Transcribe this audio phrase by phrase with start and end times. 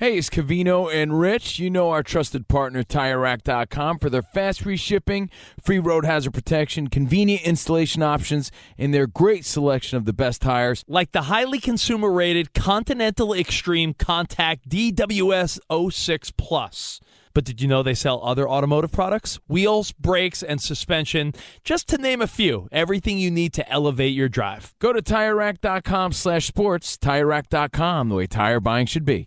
[0.00, 1.58] Hey, it's Covino and Rich.
[1.58, 5.28] You know our trusted partner, TireRack.com, for their fast free shipping,
[5.62, 10.86] free road hazard protection, convenient installation options, and their great selection of the best tires.
[10.88, 15.58] like the highly consumer rated Continental Extreme Contact DWS
[15.92, 17.00] 06 Plus.
[17.34, 19.38] But did you know they sell other automotive products?
[19.48, 22.70] Wheels, brakes, and suspension, just to name a few.
[22.72, 24.72] Everything you need to elevate your drive.
[24.78, 26.96] Go to TireRack.com slash sports.
[26.96, 29.26] TireRack.com, the way tire buying should be.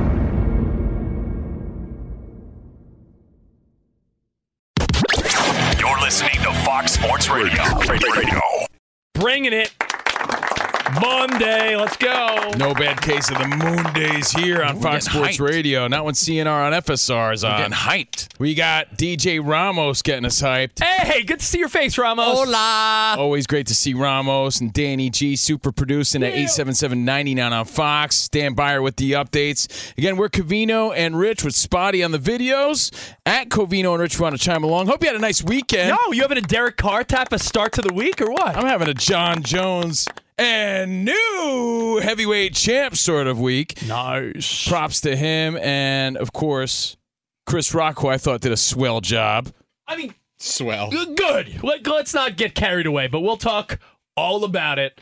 [6.01, 7.61] Listening to Fox Sports Radio.
[7.87, 8.41] Radio.
[9.13, 9.71] Bringing it.
[10.99, 11.75] Monday.
[11.75, 12.51] Let's go.
[12.57, 15.39] No bad case of the moon days here on Fox Sports hyped.
[15.39, 15.87] Radio.
[15.87, 17.57] Not when CNR on FSR is on.
[17.57, 18.27] Getting hyped.
[18.39, 20.83] We got DJ Ramos getting us hyped.
[20.83, 22.25] Hey, good to see your face, Ramos.
[22.25, 23.15] Hola.
[23.17, 28.15] Always great to see Ramos and Danny G super producing at 877-99 on Fox.
[28.15, 29.95] Stand by her with the updates.
[29.97, 32.91] Again, we're Covino and Rich with Spotty on the videos.
[33.25, 34.87] At Covino and Rich want to chime along.
[34.87, 35.89] Hope you had a nice weekend.
[35.89, 38.55] No, you having a Derek Carr type of start to the week or what?
[38.57, 40.07] I'm having a Jon Jones
[40.37, 43.85] and new heavyweight champ sort of week.
[43.87, 44.67] Nice.
[44.67, 46.97] Props to him and of course
[47.45, 49.49] Chris Rock, who I thought did a swell job.
[49.87, 50.89] I mean, Swell.
[50.89, 51.63] good.
[51.63, 53.79] Let, let's not get carried away, but we'll talk
[54.15, 54.99] all about it.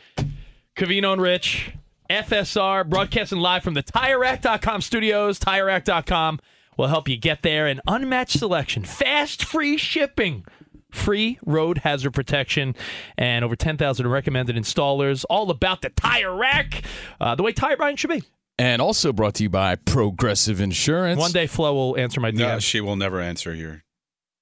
[0.76, 1.72] Covino and Rich,
[2.10, 5.38] FSR, broadcasting live from the TireRack.com studios.
[5.38, 6.40] TireRack.com
[6.76, 7.66] will help you get there.
[7.66, 10.44] An unmatched selection, fast, free shipping,
[10.92, 12.74] free road hazard protection,
[13.16, 15.24] and over 10,000 recommended installers.
[15.30, 16.82] All about the Tire Rack,
[17.20, 18.22] uh, the way tire buying should be.
[18.58, 21.18] And also brought to you by Progressive Insurance.
[21.18, 23.84] One day, Flo will answer my No, she will never answer your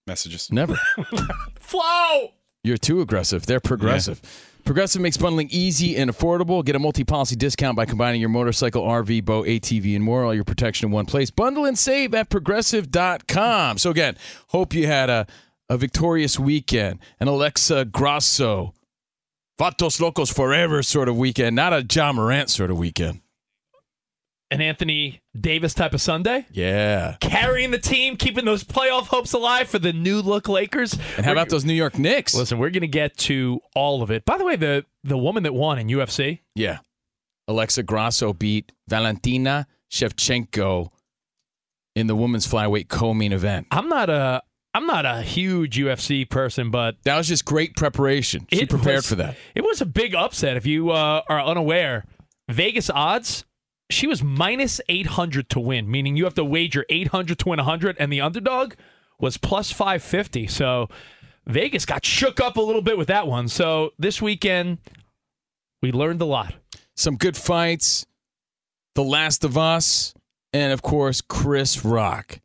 [0.08, 0.50] messages.
[0.50, 0.76] Never.
[1.60, 2.32] Flo!
[2.64, 3.46] You're too aggressive.
[3.46, 4.20] They're progressive.
[4.64, 6.62] Progressive makes bundling easy and affordable.
[6.64, 10.24] Get a multi-policy discount by combining your motorcycle, RV, boat, ATV, and more.
[10.24, 11.30] All your protection in one place.
[11.30, 13.78] Bundle and save at progressive.com.
[13.78, 15.26] So again, hope you had a,
[15.68, 16.98] a victorious weekend.
[17.20, 18.74] An Alexa Grasso,
[19.60, 23.20] Vatos Locos Forever sort of weekend, not a John Morant sort of weekend.
[24.50, 26.46] An Anthony Davis type of Sunday?
[26.50, 27.16] Yeah.
[27.20, 30.94] carrying the team, keeping those playoff hopes alive for the new look Lakers.
[31.18, 32.34] And how about those New York Knicks?
[32.34, 34.24] Listen, we're going to get to all of it.
[34.24, 36.78] By the way, the the woman that won in UFC, Yeah.
[37.46, 40.88] Alexa Grasso beat Valentina Shevchenko
[41.94, 43.66] in the women's flyweight co-main event.
[43.70, 44.42] I'm not a
[44.78, 48.46] I'm not a huge UFC person, but That was just great preparation.
[48.52, 49.36] She prepared was- for that.
[49.56, 50.56] It was a big upset.
[50.56, 52.04] If you uh, are unaware,
[52.48, 53.44] Vegas odds.
[53.90, 57.96] She was minus 800 to win, meaning you have to wager 800 to win 100,
[57.98, 58.74] and the underdog
[59.18, 60.46] was plus 550.
[60.46, 60.88] So
[61.46, 63.48] Vegas got shook up a little bit with that one.
[63.48, 64.78] So this weekend,
[65.82, 66.54] we learned a lot.
[66.96, 68.06] Some good fights.
[68.94, 70.14] The Last of Us,
[70.52, 72.38] and of course Chris Rock.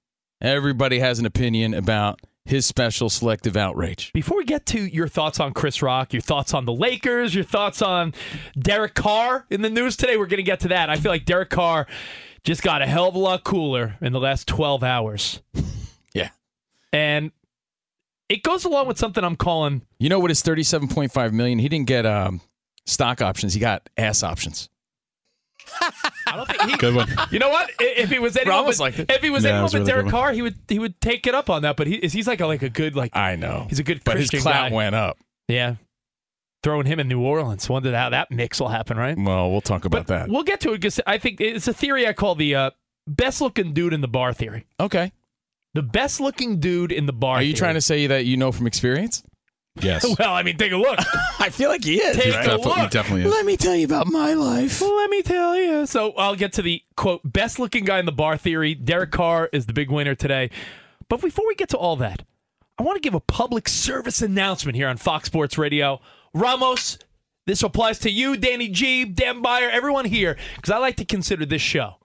[0.44, 4.12] Everybody has an opinion about his special selective outrage.
[4.12, 7.46] Before we get to your thoughts on Chris Rock, your thoughts on the Lakers, your
[7.46, 8.14] thoughts on
[8.60, 10.90] Derek Carr in the news today, we're going to get to that.
[10.90, 11.88] I feel like Derek Carr
[12.44, 15.42] just got a hell of a lot cooler in the last 12 hours.
[16.14, 16.30] Yeah.
[16.92, 17.32] And
[18.30, 21.58] it goes along with something I'm calling You know what his 37.5 million?
[21.58, 22.40] He didn't get um,
[22.86, 23.56] stock options.
[23.56, 24.70] He got ass options.
[26.28, 27.10] I don't think he, Good one.
[27.32, 27.70] You know what?
[27.80, 29.12] If he was anyone Ramos but, liked it.
[29.12, 30.10] if he was Yeah, anyone it was but really Derek.
[30.10, 31.76] Carr, he would he would take it up on that.
[31.78, 33.66] But he he's like a like a good like I know.
[33.70, 34.76] he's a good but Christian his clout guy.
[34.76, 35.18] went up.
[35.48, 35.76] yeah.
[36.64, 37.68] Throwing him in New Orleans.
[37.70, 39.18] Wonder how that mix will happen, right?
[39.18, 40.30] Well, we'll talk about But that.
[40.30, 42.72] We'll get to it because I think it's a theory I call the uh,
[43.06, 44.66] best looking dude in the bar theory.
[44.80, 45.12] Okay.
[45.74, 47.38] The best looking dude in the bar.
[47.38, 49.24] Are you trying to say that you know from experience?
[49.82, 50.06] Yes.
[50.20, 51.00] Well, I mean, take a look.
[51.40, 52.16] I feel like he is.
[52.16, 52.46] Take right?
[52.46, 52.92] a Definitely, look.
[52.92, 53.32] definitely is.
[53.32, 54.80] Let me tell you about my life.
[54.82, 55.86] Well, let me tell you.
[55.86, 58.76] So I'll get to the quote best looking guy in the bar theory.
[58.76, 60.50] Derek Carr is the big winner today.
[61.10, 62.24] But before we get to all that,
[62.78, 66.00] I want to give a public service announcement here on Fox Sports Radio.
[66.34, 66.98] Ramos,
[67.46, 71.46] this applies to you, Danny G, Dan Byer, everyone here, because I like to consider
[71.46, 71.96] this show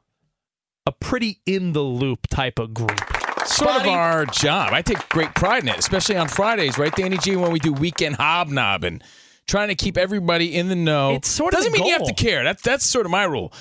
[0.87, 2.99] a pretty in the loop type of group.
[3.49, 4.73] Sort of our job.
[4.73, 7.73] I take great pride in it, especially on Fridays, right, Danny G, when we do
[7.73, 9.03] weekend hobnobbing,
[9.47, 11.15] trying to keep everybody in the know.
[11.15, 12.45] It's sort of doesn't mean you have to care.
[12.45, 13.53] That's that's sort of my rule.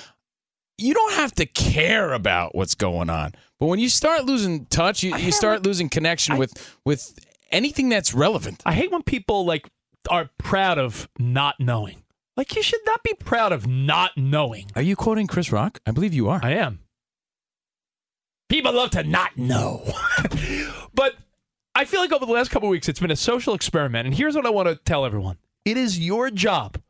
[0.76, 5.02] You don't have to care about what's going on, but when you start losing touch,
[5.02, 7.18] you, you start losing connection with with
[7.50, 8.62] anything that's relevant.
[8.64, 9.68] I hate when people like
[10.10, 12.02] are proud of not knowing.
[12.36, 14.70] Like you should not be proud of not knowing.
[14.76, 15.80] Are you quoting Chris Rock?
[15.86, 16.38] I believe you are.
[16.42, 16.80] I am.
[18.48, 19.84] People love to not know.
[20.94, 21.14] but
[21.74, 24.06] I feel like over the last couple of weeks, it's been a social experiment.
[24.06, 26.80] And here's what I want to tell everyone it is your job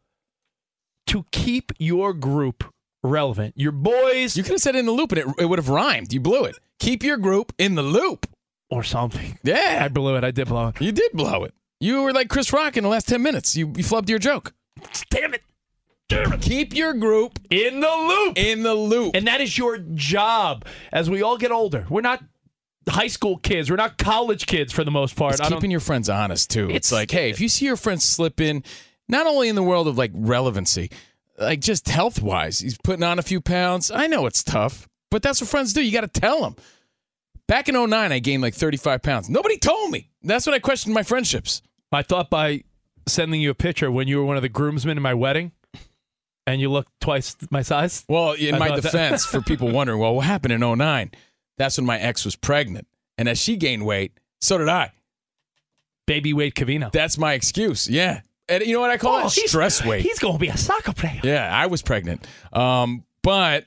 [1.08, 2.64] to keep your group
[3.02, 3.54] relevant.
[3.56, 6.12] Your boys you could have said in the loop, and it, it would have rhymed.
[6.12, 6.58] You blew it.
[6.78, 8.26] Keep your group in the loop.
[8.70, 9.38] or something.
[9.42, 10.24] Yeah, I blew it.
[10.24, 10.80] I did blow it.
[10.80, 11.54] you did blow it.
[11.80, 13.56] You were like Chris Rock in the last ten minutes.
[13.56, 14.52] You you flubbed your joke.
[15.10, 15.42] Damn it.
[16.08, 16.40] Damn it.
[16.40, 18.38] Keep your group In the loop.
[18.38, 19.14] in the loop.
[19.14, 21.86] And that is your job as we all get older.
[21.90, 22.22] We're not
[22.88, 23.68] high school kids.
[23.70, 25.32] We're not college kids for the most part.
[25.34, 26.64] It's I don't- keeping your friends honest too.
[26.70, 28.64] It's, It's- like, hey, if you see your friends slip in,
[29.08, 30.90] not only in the world of like relevancy,
[31.38, 33.90] like just health wise, he's putting on a few pounds.
[33.90, 35.82] I know it's tough, but that's what friends do.
[35.82, 36.56] You got to tell them.
[37.46, 39.28] Back in 09, I gained like 35 pounds.
[39.28, 40.10] Nobody told me.
[40.22, 41.60] That's when I questioned my friendships.
[41.92, 42.64] I thought by
[43.06, 45.52] sending you a picture when you were one of the groomsmen in my wedding
[46.52, 48.04] and you look twice my size.
[48.08, 51.10] Well, in my defense, for people wondering, well, what happened in 09?
[51.56, 52.86] That's when my ex was pregnant.
[53.16, 54.92] And as she gained weight, so did I.
[56.06, 56.90] Baby weight Covino.
[56.90, 57.88] That's my excuse.
[57.88, 58.20] Yeah.
[58.48, 59.30] And you know what I call Oh, it?
[59.30, 60.02] Stress weight.
[60.02, 61.20] He's going to be a soccer player.
[61.22, 62.26] Yeah, I was pregnant.
[62.52, 63.66] Um, but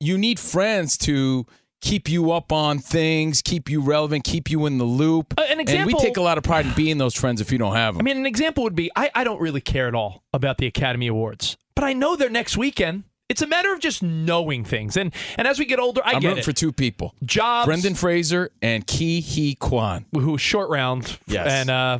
[0.00, 1.44] you need friends to
[1.82, 5.34] keep you up on things, keep you relevant, keep you in the loop.
[5.38, 7.58] Uh, an and we take a lot of pride in being those friends if you
[7.58, 8.00] don't have them.
[8.00, 10.66] I mean, an example would be I, I don't really care at all about the
[10.66, 13.04] Academy Awards, but I know they're next weekend.
[13.28, 14.96] It's a matter of just knowing things.
[14.96, 16.44] And and as we get older, I I'm get rooting it.
[16.44, 17.14] for two people.
[17.24, 20.06] Jobs, Brendan Fraser and Ke Huy Quan.
[20.12, 21.46] who's short round, Yes.
[21.48, 21.98] and uh,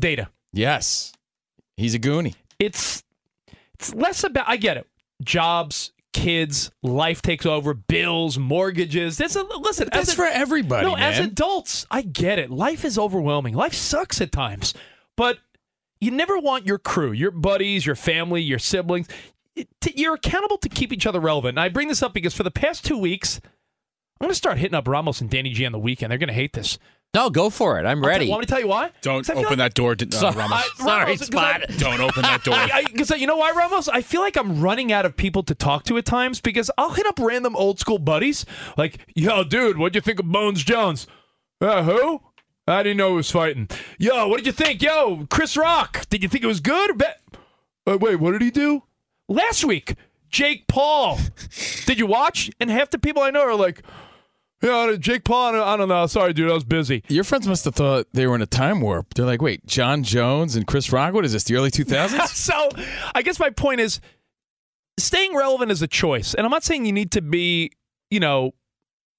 [0.00, 0.28] Data.
[0.52, 1.12] Yes.
[1.76, 2.34] He's a goonie.
[2.58, 3.02] It's
[3.78, 4.46] it's less about.
[4.48, 4.86] I get it.
[5.22, 9.16] Jobs, kids, life takes over, bills, mortgages.
[9.16, 9.88] That's a listen.
[9.92, 12.50] That's as a, for everybody, No, as adults, I get it.
[12.50, 13.54] Life is overwhelming.
[13.54, 14.74] Life sucks at times,
[15.16, 15.38] but
[16.00, 19.08] you never want your crew, your buddies, your family, your siblings.
[19.80, 21.50] to- You're accountable to keep each other relevant.
[21.58, 23.40] And I bring this up because for the past two weeks,
[24.20, 26.10] I'm going to start hitting up Ramos and Danny G on the weekend.
[26.10, 26.78] They're going to hate this.
[27.14, 27.86] No, go for it.
[27.86, 28.26] I'm ready.
[28.26, 28.90] tell- Want me to tell you why?
[29.00, 30.36] Don't I open like- that door, uh, Sorry.
[30.36, 30.52] Ramos.
[30.58, 32.54] I- Sorry, Ramos, 'cause I- Don't open that door.
[32.54, 33.88] I, because you know why, Ramos?
[33.88, 36.90] I feel like I'm running out of people to talk to at times because I'll
[36.92, 38.44] hit up random old school buddies
[38.76, 41.06] like, "Yo, dude, what'd you think of Bones Jones?
[41.60, 42.20] Uh, who?
[42.68, 43.68] I didn't know he was fighting.
[43.98, 44.82] Yo, what did you think?
[44.82, 47.16] Yo, Chris Rock, did you think it was good or bad?
[47.86, 48.82] Uh, wait, what did he do?
[49.28, 49.94] Last week,
[50.28, 51.18] Jake Paul.
[51.86, 52.50] did you watch?
[52.60, 53.82] And half the people I know are like,
[54.62, 55.48] yeah, Jake Paul.
[55.48, 56.06] I don't- I don't know.
[56.06, 57.02] Sorry, dude, I was busy.
[57.08, 59.14] Your friends must have thought they were in a time warp.
[59.14, 61.14] They're like, wait, Jon Jones and Chris Rock?
[61.14, 62.26] What is this, the early 2000s?
[62.34, 62.68] so
[63.14, 64.00] I guess my point is
[64.98, 66.34] staying relevant is a choice.
[66.34, 67.70] And I'm not saying you need to be,
[68.10, 68.52] you know,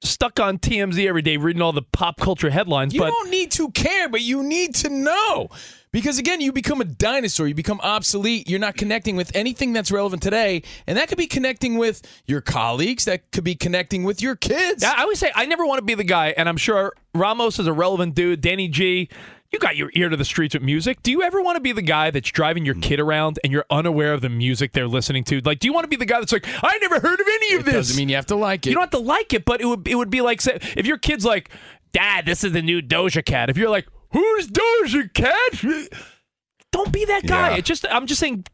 [0.02, 3.52] stuck on TMZ every day reading all the pop culture headlines, You but don't need
[3.52, 5.50] to care, but you need to know.
[5.92, 9.92] Because again, you become a dinosaur, you become obsolete, you're not connecting with anything that's
[9.92, 10.62] relevant today.
[10.86, 14.84] And that could be connecting with your colleagues, that could be connecting with your kids.
[14.84, 17.66] I always say I never want to be the guy, and I'm sure Ramos is
[17.66, 18.42] a relevant dude.
[18.42, 19.10] Danny G,
[19.52, 21.02] you got your ear to the streets with music.
[21.02, 23.66] Do you ever want to be the guy that's driving your kid around and you're
[23.70, 25.42] unaware of the music they're listening to?
[25.42, 27.54] Like, do you want to be the guy that's like, I never heard of any
[27.56, 27.74] of It this?
[27.74, 28.70] doesn't mean you have to like it.
[28.70, 30.86] You don't have to like it, but it would it would be like say, if
[30.86, 31.50] your kid's like,
[31.92, 33.50] Dad, this is the new Doja Cat.
[33.50, 35.90] If you're like, Who's Doja Cat?
[36.72, 37.52] Don't be that guy.
[37.52, 37.58] Yeah.
[37.58, 38.46] It just I'm just saying,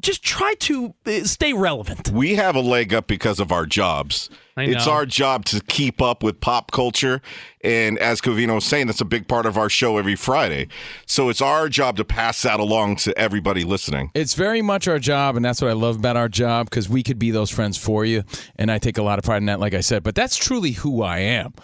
[0.00, 2.10] just try to uh, stay relevant.
[2.10, 4.30] We have a leg up because of our jobs.
[4.56, 7.20] I It's our job to keep up with pop culture.
[7.62, 10.68] And as Covino was saying, that's a big part of our show every Friday.
[11.06, 14.10] So it's our job to pass that along to everybody listening.
[14.14, 17.02] It's very much our job, and that's what I love about our job because we
[17.02, 18.22] could be those friends for you.
[18.56, 20.04] And I take a lot of pride in that, like I said.
[20.04, 21.54] But that's truly who I am.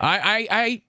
[0.00, 0.82] I, I, I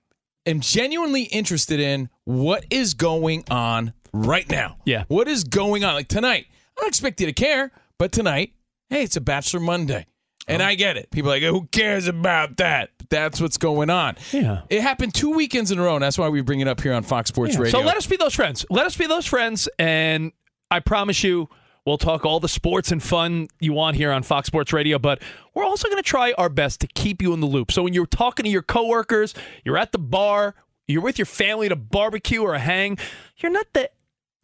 [0.45, 4.77] am genuinely interested in what is going on right now.
[4.85, 5.05] Yeah.
[5.07, 5.95] What is going on?
[5.95, 6.45] Like tonight,
[6.77, 8.53] I don't expect you to care, but tonight,
[8.89, 10.05] hey, it's a Bachelor Monday.
[10.47, 11.11] And I get it.
[11.11, 12.91] People are like, who cares about that?
[13.09, 14.17] that's what's going on.
[14.31, 14.61] Yeah.
[14.69, 15.95] It happened two weekends in a row.
[15.95, 17.61] And that's why we bring it up here on Fox Sports Yeah.
[17.61, 17.79] Radio.
[17.79, 18.65] So let us be those friends.
[18.69, 20.31] Let us be those friends, and
[20.69, 21.47] I promise you,
[21.85, 24.99] we'll talk all the sports and fun you want here on Fox Sports Radio.
[24.99, 25.21] But
[25.53, 27.71] we're also going to try our best to keep you in the loop.
[27.71, 30.55] So when you're talking to your coworkers, you're at the bar,
[30.87, 32.97] you're with your family at a barbecue or a hang,
[33.37, 33.89] you're not the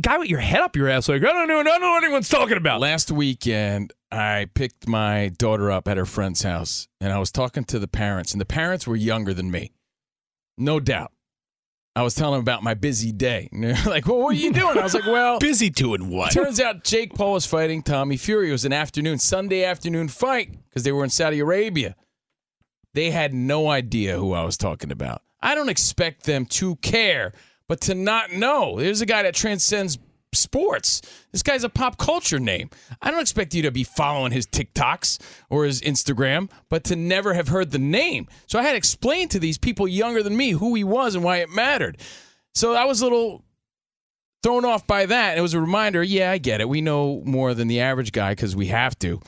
[0.01, 2.03] guy with your head up your ass like I don't know, I don't know what
[2.03, 2.79] anyone's talking about.
[2.79, 7.63] Last weekend, I picked my daughter up at her friend's house, and I was talking
[7.65, 9.71] to the parents, and the parents were younger than me,
[10.57, 11.11] no doubt.
[11.95, 13.49] I was telling them about my busy day.
[13.53, 16.31] And they're like, "Well, what are you doing?" I was like, "Well, Busy doing what?
[16.31, 18.49] turns out Jake Paul was fighting Tommy Fury.
[18.49, 21.95] It was an afternoon, Sunday afternoon fight because they were in Saudi Arabia.
[22.93, 25.21] They had no idea who I was talking about.
[25.41, 27.33] I don't expect them to care,
[27.67, 28.79] but to not know.
[28.79, 29.97] There's a guy that transcends
[30.33, 31.01] sports.
[31.31, 32.69] This guy's a pop culture name.
[33.01, 37.33] I don't expect you to be following his TikToks or his Instagram, but to never
[37.33, 38.27] have heard the name.
[38.47, 41.23] So I had to explain to these people younger than me who he was and
[41.23, 41.97] why it mattered.
[42.55, 43.43] So I was a little
[44.43, 45.37] thrown off by that.
[45.37, 46.69] It was a reminder, yeah, I get it.
[46.69, 49.21] We know more than the average guy because we have to.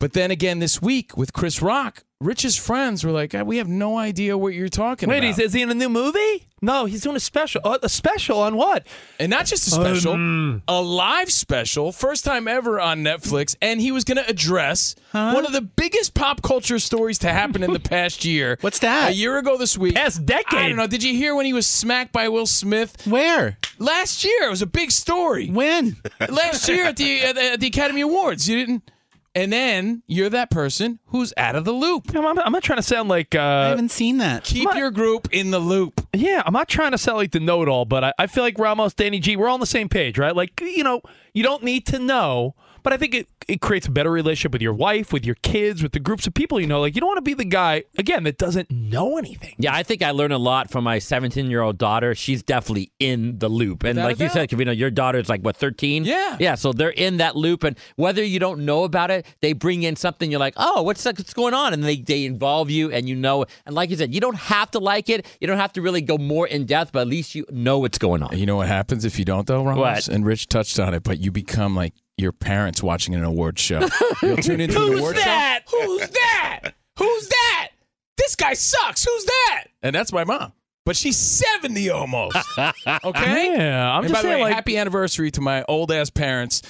[0.00, 3.96] But then again, this week with Chris Rock, Rich's friends were like, we have no
[3.96, 5.38] idea what you're talking Wait, about.
[5.38, 6.46] Wait, is he in a new movie?
[6.60, 7.62] No, he's doing a special.
[7.64, 8.86] Uh, a special on what?
[9.18, 13.56] and not just a special, Um, a live special, first time ever on Netflix.
[13.62, 17.62] And he was going to address one of the biggest pop culture stories to happen
[17.62, 18.58] in the past year.
[18.60, 19.12] What's that?
[19.12, 19.94] A year ago this week.
[19.94, 20.58] Past decade.
[20.58, 20.86] I don't know.
[20.86, 23.06] Did you hear when he was smacked by Will Smith?
[23.06, 23.56] Where?
[23.78, 25.48] Last year, it was a big story.
[25.48, 25.96] When?
[26.28, 28.46] last year at the at the Academy Awards.
[28.46, 28.90] You didn't,
[29.34, 32.14] and then you're that person who's out of the loop.
[32.14, 33.34] I'm, I'm- I'm not trying to sound like.
[33.34, 34.44] Uh, I haven't seen that.
[34.44, 34.76] Keep What?
[34.76, 36.06] your group in the loop.
[36.12, 38.94] Yeah, I'm not trying to sound like the know-it-all, but I, I feel like Ramos,
[38.94, 40.34] Danny G, we're all on the same page, right?
[40.34, 41.00] Like, you know,
[41.34, 44.62] you don't need to know, but I think it, it creates a better relationship with
[44.62, 46.80] your wife, with your kids, with the groups of people you know.
[46.80, 49.54] Like, you don't want to be the guy again that doesn't know anything.
[49.58, 52.14] Yeah, I think I learned a lot from my 17 year old daughter.
[52.14, 53.84] She's definitely in the loop.
[53.84, 56.04] And Without like a you said, Covino, your daughter's like, what, 13?
[56.04, 56.36] Yeah.
[56.38, 57.64] Yeah, so they're in that loop.
[57.64, 61.04] And whether you don't know about it, they bring in something you're like, oh, what's,
[61.04, 61.72] what's going on?
[61.72, 63.44] And they, they involve you and you know.
[63.66, 65.26] And like you said, you don't have to like it.
[65.40, 67.98] You don't have to really go more in depth, but at least you know what's
[67.98, 68.36] going on.
[68.36, 69.78] You know what happens if you don't, though, Ramos?
[69.78, 70.08] What?
[70.08, 73.80] And Rich touched on it, but you become like your parents watching an award show.
[74.22, 75.62] You'll tune into an Who's award that?
[75.70, 75.80] show.
[75.84, 76.60] Who's that?
[76.98, 77.68] Who's that?
[78.18, 79.04] This guy sucks.
[79.04, 79.64] Who's that?
[79.82, 80.52] And that's my mom.
[80.90, 82.36] But she's 70 almost.
[83.04, 83.54] Okay?
[83.56, 86.10] Yeah, I'm and just by the saying, way, like- happy anniversary to my old ass
[86.10, 86.62] parents.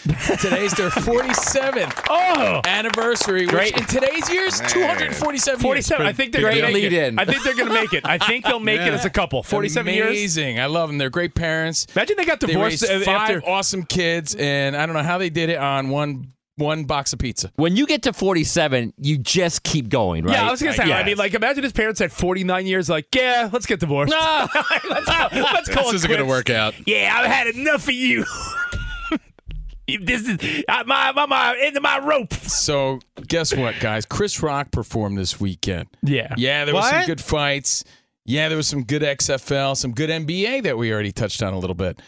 [0.42, 3.76] Today's their 47th Oh, anniversary, which Great.
[3.78, 5.62] in today's years, 247 years.
[5.62, 6.06] 47.
[6.06, 7.08] I think they're Great going to make lead it.
[7.14, 7.18] in.
[7.18, 8.04] I think they're going to make it.
[8.06, 9.42] I think they'll make it as a couple.
[9.42, 10.08] 47 years.
[10.08, 10.60] Amazing.
[10.60, 10.98] I love them.
[10.98, 11.86] They're great parents.
[11.96, 13.42] Imagine they got They divorced raised five after.
[13.48, 17.18] awesome kids, and I don't know how they did it on one one box of
[17.18, 17.50] pizza.
[17.56, 20.34] When you get to 47, you just keep going, right?
[20.34, 20.92] Yeah, I was gonna say.
[20.92, 22.88] I mean, like, imagine his parents at 49 years.
[22.88, 24.12] Like, yeah, let's get divorced.
[24.12, 24.48] No.
[24.90, 25.28] let's go.
[25.32, 26.74] Let's call This it isn't going to work out.
[26.86, 28.24] Yeah, I've had enough of you.
[30.00, 32.32] this is uh, my my my into my rope.
[32.34, 34.06] So guess what, guys?
[34.06, 35.88] Chris Rock performed this weekend.
[36.02, 36.34] Yeah.
[36.36, 37.84] Yeah, there were some good fights.
[38.24, 41.58] Yeah, there was some good XFL, some good NBA that we already touched on a
[41.58, 42.00] little bit.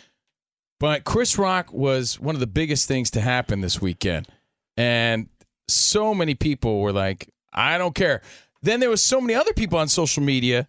[0.78, 4.28] But Chris Rock was one of the biggest things to happen this weekend.
[4.76, 5.28] And
[5.68, 8.22] so many people were like, I don't care.
[8.62, 10.66] Then there was so many other people on social media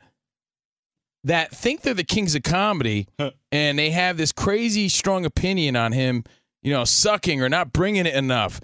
[1.24, 3.08] that think they're the kings of comedy
[3.52, 6.24] and they have this crazy strong opinion on him,
[6.62, 8.60] you know, sucking or not bringing it enough.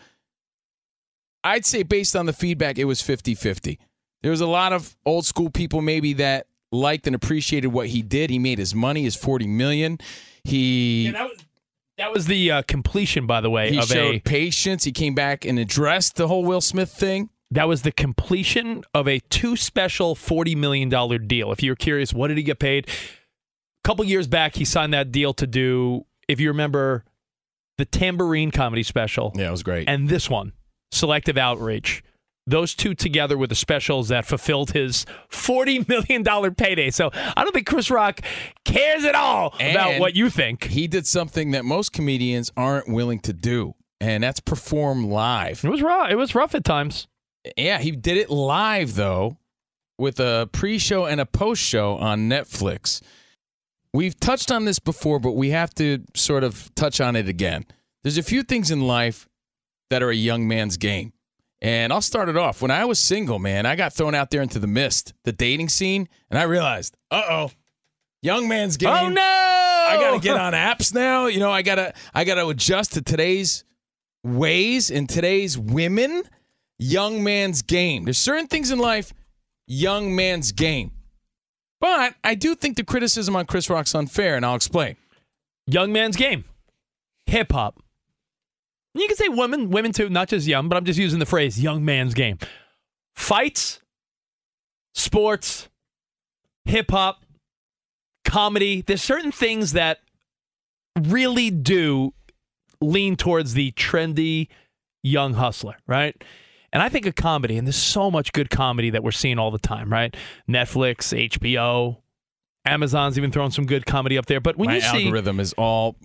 [1.43, 3.79] I'd say based on the feedback, it was 50 50.
[4.22, 8.01] There was a lot of old school people maybe that liked and appreciated what he
[8.01, 8.29] did.
[8.29, 10.00] He made his money, his 40 million.
[10.43, 11.38] He Yeah, that was
[12.00, 14.84] that was the uh, completion, by the way, he of showed a patience.
[14.86, 17.29] He came back and addressed the whole Will Smith thing.
[17.51, 21.51] that was the completion of a two special 40 million dollar deal.
[21.51, 22.88] If you're curious, what did he get paid?
[22.88, 27.06] A couple years back, he signed that deal to do, if you remember,
[27.77, 29.32] the Tamborine comedy special.
[29.36, 29.88] Yeah, it was great.
[29.88, 30.53] and this one,
[30.91, 32.03] Selective Outrage.
[32.50, 36.89] Those two together were the specials that fulfilled his $40 million payday.
[36.89, 38.22] So I don't think Chris Rock
[38.65, 40.63] cares at all about what you think.
[40.63, 45.63] he did something that most comedians aren't willing to do, and that's perform live.
[45.63, 46.10] It was rough.
[46.10, 47.08] It was rough at times.
[47.56, 49.38] Yeah, he did it live though,
[50.00, 53.01] with a pre-show and a post-show on Netflix.
[53.94, 57.65] We've touched on this before, but we have to sort of touch on it again.
[58.03, 59.27] There's a few things in life
[59.89, 61.13] that are a young man's game.
[61.62, 62.62] And I'll start it off.
[62.62, 65.70] When I was single, man, I got thrown out there into the mist, the dating
[65.70, 67.51] scene, and I realized, uh-oh,
[68.22, 68.89] young man's oh, game.
[68.89, 69.22] Oh, no.
[69.22, 71.25] I gotta get on apps now.
[71.25, 73.63] You know, I gotta I gotta adjust to today's
[74.24, 76.24] ways and today's women.
[76.78, 78.04] Young man's game.
[78.06, 79.13] There's certain things in life
[79.70, 80.92] young man's game.
[81.80, 84.98] But I do think the criticism on Chris Rock's unfair, and I'll explain.
[85.66, 86.44] Young man's game,
[87.25, 87.82] hip hop.
[89.00, 91.62] You can say women, women too, not just young, but I'm just using the phrase
[91.62, 92.38] young man's game.
[93.15, 93.82] Fights,
[94.94, 95.70] sports,
[96.65, 97.24] hip hop,
[98.25, 98.82] comedy.
[98.82, 100.00] There's certain things that
[101.00, 102.13] really do
[102.82, 104.48] lean towards the trendy
[105.03, 106.22] young hustler, right?
[106.72, 109.50] And I think of comedy, and there's so much good comedy that we're seeing all
[109.50, 110.15] the time, right?
[110.48, 111.98] Netflix, HBO,
[112.65, 114.39] Amazon's even throwing some good comedy up there.
[114.39, 115.96] But when My you see, algorithm is all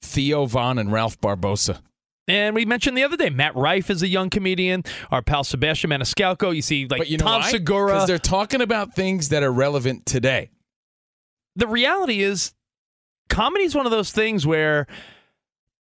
[0.00, 1.80] Theo Von and Ralph Barbosa.
[2.28, 4.84] And we mentioned the other day, Matt Rife is a young comedian.
[5.10, 6.54] Our pal Sebastian Maniscalco.
[6.54, 7.50] You see, like But you know Tom why?
[7.50, 7.92] Segura.
[7.92, 10.50] Because they're talking about things that are relevant today.
[11.56, 12.54] the reality is
[13.28, 14.86] comedy is one of those things where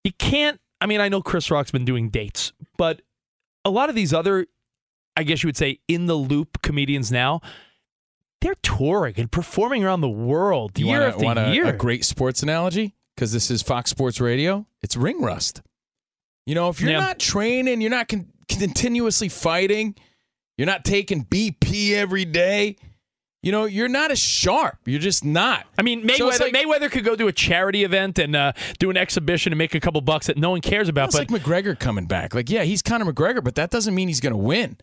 [0.05, 3.03] you can't I mean, I know Chris Rock's been doing dates, but
[3.65, 4.47] a lot of these other
[5.17, 7.41] I guess you would say in the loop comedians now,
[8.41, 11.67] they're touring and performing around the world You year want, after want a, year.
[11.67, 12.95] a great sports analogy?
[13.15, 14.67] Because this is Fox Sports Radio.
[14.83, 15.61] It's ring rust.
[16.51, 16.99] You know, if you're Yeah.
[16.99, 19.95] not training, you're not con- continuously fighting,
[20.59, 22.75] you're not taking BP every day,
[23.41, 24.79] you know, you're not as sharp.
[24.85, 25.65] You're just not.
[25.79, 28.91] I mean, Mayweather, So like- Mayweather could go do a charity event and uh, do
[28.91, 31.11] an exhibition and make a couple bucks that no one cares about.
[31.11, 32.35] It's But like McGregor coming back.
[32.35, 34.77] Like, yeah, he's Conor McGregor, but that doesn't mean he's going to win.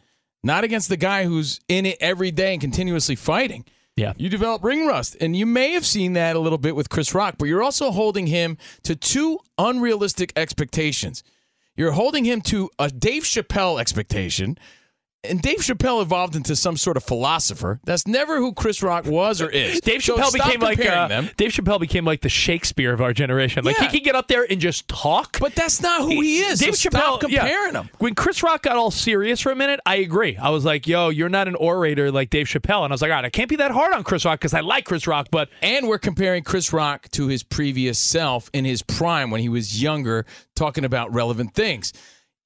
[0.46, 3.66] Not against the guy who's in it every day and continuously fighting.
[3.98, 4.14] Yeah.
[4.16, 5.18] You develop ring rust.
[5.20, 7.92] And you may have seen that a little bit with Chris Rock, but you're also
[7.92, 11.24] holding him to two unrealistic expectations.
[11.77, 14.57] You're holding him to a Dave Chappelle expectation.
[15.29, 17.79] And Dave Chappelle evolved into some sort of philosopher.
[17.84, 19.81] That's never who Chris Rock was or is.
[19.81, 21.24] Dave So Chappelle became like uh.
[21.38, 23.63] Dave Chappelle became like the Shakespeare of our generation.
[23.63, 23.89] Like Yeah.
[23.89, 25.39] he could get up there and just talk.
[25.39, 26.60] But that's not who he is.
[26.60, 27.81] Dave so Chappelle stop comparing yeah.
[27.81, 27.89] him.
[28.00, 30.38] When Chris Rock got all serious for a minute, I agree.
[30.38, 33.12] I was like, "Yo, you're not an orator like Dave Chappelle," and I was like,
[33.12, 35.27] "All right, I can't be that hard on Chris Rock because I like Chris Rock,
[35.31, 39.50] but And we're comparing Chris Rock to his previous self in his prime when he
[39.50, 41.93] was younger, talking about relevant things.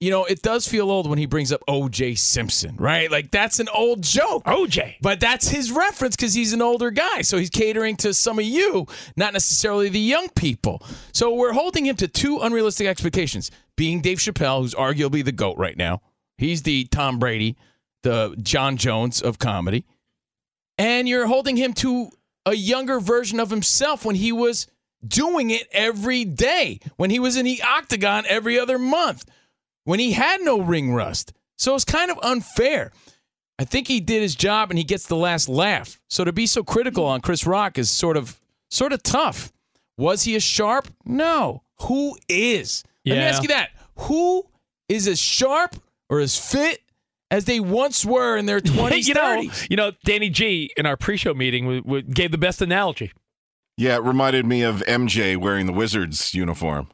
[0.02, 2.16] You know, it does feel old when he brings up O.J.
[2.16, 3.10] Simpson, right?
[3.10, 4.44] Like that's an old joke.
[4.46, 7.22] OJ." But that's his reference because he's an older guy.
[7.22, 10.82] So he's catering to some of you, not necessarily the young people.
[11.14, 15.58] So we're holding him to two unrealistic expectations being Dave Chappelle, who's arguably the GOAT
[15.58, 16.02] right now.
[16.38, 17.56] He's the Tom Brady,
[18.02, 19.86] the Jon Jones of comedy.
[20.80, 22.10] And you're holding him to
[22.46, 24.66] a younger version of himself when he was
[25.08, 29.26] doing it every day, when he was in the octagon every other month,
[29.84, 31.34] when he had no ring rust.
[31.58, 32.92] So it's kind of unfair.
[33.60, 36.00] I think he did his job and he gets the last laugh.
[36.10, 38.40] So to be so critical on Chris Rock is sort of
[38.72, 39.52] sort of tough.
[39.98, 40.88] Was he as sharp?
[41.06, 41.62] No.
[41.82, 42.84] Who is?
[43.06, 43.70] Let me ask you that.
[43.98, 44.44] Who
[44.90, 45.76] is as sharp
[46.10, 46.82] or as fit
[47.30, 49.68] as they once were in their 20s, you know, 30s?
[49.70, 53.12] you know, Danny G in our pre-show meeting w- w- gave the best analogy.
[53.78, 56.88] Yeah, it reminded me of MJ wearing the Wizards uniform.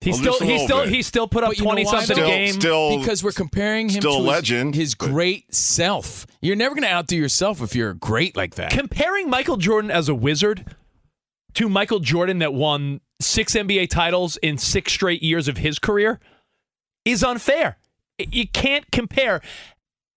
[0.00, 0.88] He Well, still, just a he still, bit.
[0.92, 2.24] he still put up But you know twenty why, something though?
[2.24, 2.52] a game.
[2.52, 6.26] Still, because we're comparing him still to a his- legend, his, but- great self.
[6.42, 8.70] You're never going to outdo yourself if you're great like that.
[8.70, 10.74] Comparing Michael Jordan as a wizard
[11.54, 16.20] to Michael Jordan that won six NBA titles in six straight years of his career
[17.06, 17.78] is unfair.
[18.18, 19.40] You can't compare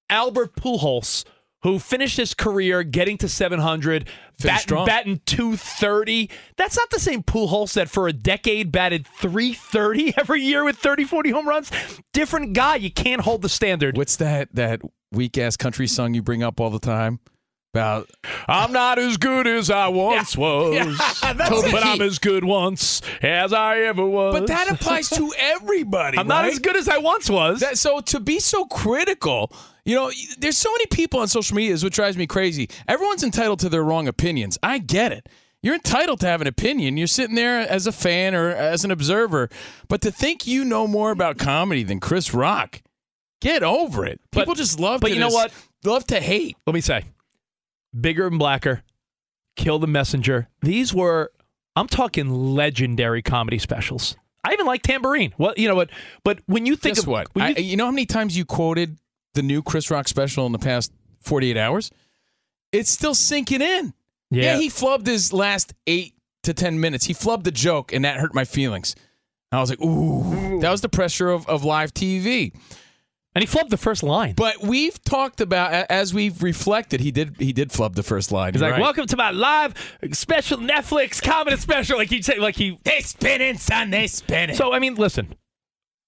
[0.09, 1.23] Albert Pujols,
[1.63, 6.29] who finished his career getting to 700, Finished batting, batting 230.
[6.55, 11.05] That's not the same Pujols that for a decade batted 330 every year with 30,
[11.05, 11.71] 40 home runs.
[12.13, 12.75] Different guy.
[12.75, 13.97] You can't hold the standard.
[13.97, 17.19] What's that that weak ass country song you bring up all the time
[17.73, 18.09] about?
[18.47, 20.97] I'm not as good as I once was.
[21.21, 21.39] that's
[21.71, 21.85] but.
[21.85, 24.33] I'm as good once as I ever was.
[24.33, 26.17] But that applies to everybody.
[26.17, 27.59] I'm not as good as I once was.
[27.59, 29.51] That, so to be so critical,
[29.85, 32.69] you know, there's so many people on social media, is what drives me crazy.
[32.87, 34.57] Everyone's entitled to their wrong opinions.
[34.63, 35.27] I get it.
[35.63, 36.97] You're entitled to have an opinion.
[36.97, 39.49] You're sitting there as a fan or as an observer,
[39.87, 42.81] but to think you know more about comedy than Chris Rock,
[43.41, 44.21] get over it.
[44.31, 45.01] But- People just love.
[45.01, 45.51] but you know what?
[45.83, 46.57] Love to hate.
[46.67, 47.03] Let me say,
[47.99, 48.83] bigger and blacker,
[49.55, 50.47] kill the messenger.
[50.61, 51.31] These were,
[51.75, 54.15] I'm talking legendary comedy specials.
[54.43, 55.33] I even like Tamborine.
[55.37, 55.89] Well, you know what?
[56.23, 57.27] But when you think Guess of what?
[57.33, 58.97] when I, you- uh, you know how many times you quoted
[59.33, 61.91] the new Chris Rock special in the past 48 hours?
[62.71, 63.93] It's still sinking in.
[64.29, 64.43] Yeah.
[64.53, 67.05] Yeah, he flubbed his last eight to 10 minutes.
[67.05, 68.95] He flubbed the joke, and that hurt my feelings.
[69.51, 72.53] I was like, ooh, that was the pressure of, of live TV.
[73.37, 74.33] And he flubbed the first line.
[74.33, 78.53] But we've talked about as we've reflected, he did he did flub the first line.
[78.53, 78.81] He's like, right.
[78.81, 79.75] "Welcome to my live
[80.11, 84.55] special Netflix comedy special." Like he say, like he They spinning, son, they spinning.
[84.55, 85.35] So I mean, listen,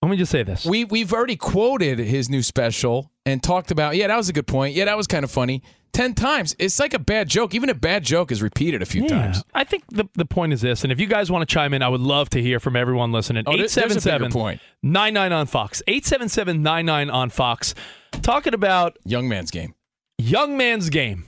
[0.02, 0.66] Let me just say this.
[0.66, 3.96] We we've already quoted his new special and talked about.
[3.96, 4.74] Yeah, that was a good point.
[4.76, 5.62] Yeah, that was kind of funny.
[5.92, 6.56] Ten times.
[6.60, 7.54] It's like a bad joke.
[7.56, 9.08] Even a bad joke is repeated a few Yeah.
[9.10, 9.44] times.
[9.54, 11.82] I think the, the point is this, and if you guys want to chime in,
[11.82, 13.44] I would love to hear from everyone listening.
[13.48, 14.62] Oh, there- there's a bigger 877 point.
[14.84, 15.82] 99 on Fox.
[15.88, 17.74] 877 99 on Fox.
[18.22, 19.74] Talking about Young man's game.
[20.18, 21.26] young man's game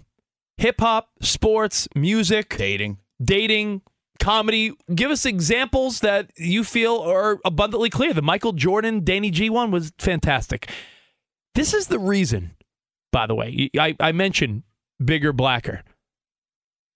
[0.57, 2.99] hip hop, sports, music, Dating.
[3.21, 3.81] dating,
[4.21, 4.71] comedy.
[4.95, 8.13] Give us examples that you feel are abundantly clear.
[8.13, 10.69] The Michael Jordan, Danny G one was fantastic.
[11.55, 12.55] This is the reason,
[13.11, 14.63] by the way, I, I mentioned
[15.03, 15.83] Bigger, Blacker,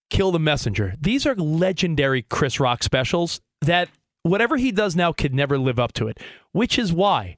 [0.08, 0.94] Kill the Messenger.
[0.98, 3.90] These are legendary Chris Rock specials that
[4.22, 6.18] whatever he does now could never live up to it,
[6.52, 7.36] which is why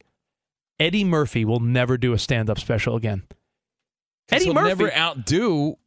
[0.78, 3.24] Eddie Murphy will never do a stand up special again.
[4.30, 4.68] Eddie He'll Murphy.
[4.68, 5.78] never outdo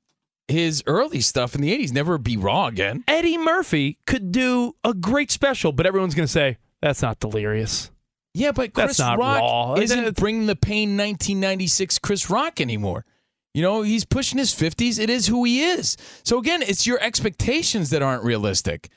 [0.51, 1.91] his early stuff in the 80s.
[1.93, 3.03] Never be raw again.
[3.07, 7.91] Eddie Murphy could do a great special, but everyone's going to say that's not delirious.
[8.33, 9.73] Yeah, but That's Chris not Rock raw.
[9.75, 13.05] isn't That's- bringing the pain 1996 Chris Rock anymore.
[13.53, 14.97] You know, he's pushing his 50s.
[14.99, 15.97] It is who he is.
[16.23, 18.87] So again, it's your expectations that aren't realistic.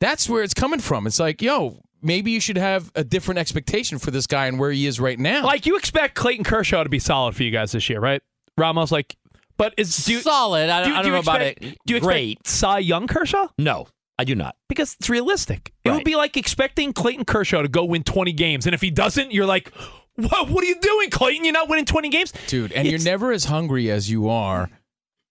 [0.00, 1.06] That's where it's coming from.
[1.06, 4.72] It's like, yo, maybe you should have a different expectation for this guy and where
[4.72, 5.44] he is right now.
[5.44, 8.20] Like you expect Clayton Kershaw to be solid for you guys this year, right?
[8.58, 9.16] Ramos, like,
[9.62, 10.68] but is do Solid.
[10.70, 11.60] I, do I do don't you know about it.
[11.86, 12.38] Do you Great.
[12.40, 13.48] expect Cy Young Kershaw?
[13.58, 13.86] No,
[14.18, 14.56] I do not.
[14.68, 15.72] Because it's realistic.
[15.84, 18.90] It would be like expecting Clayton Kershaw to go win 20 games, and if he
[18.90, 19.72] doesn't, you're like,
[20.16, 20.48] what?
[20.50, 21.44] What are you doing, Clayton?
[21.44, 24.68] You're not winning 20 games, Dude, and It's- you're never as hungry as you are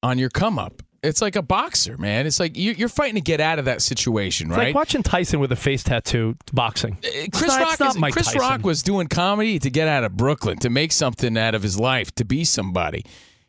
[0.04, 0.82] on your come up.
[1.04, 2.28] It's like a boxer, man.
[2.28, 4.66] It's like you- you're fighting to get out of that situation, It's right?
[4.68, 6.94] like watching Tyson with a face tattoo boxing.
[7.04, 8.40] Uh, It's Chris not- Rock is, Chris Tyson.
[8.42, 11.80] Rock was doing comedy to get out of Brooklyn, to make something out of his
[11.80, 13.04] life, to be somebody.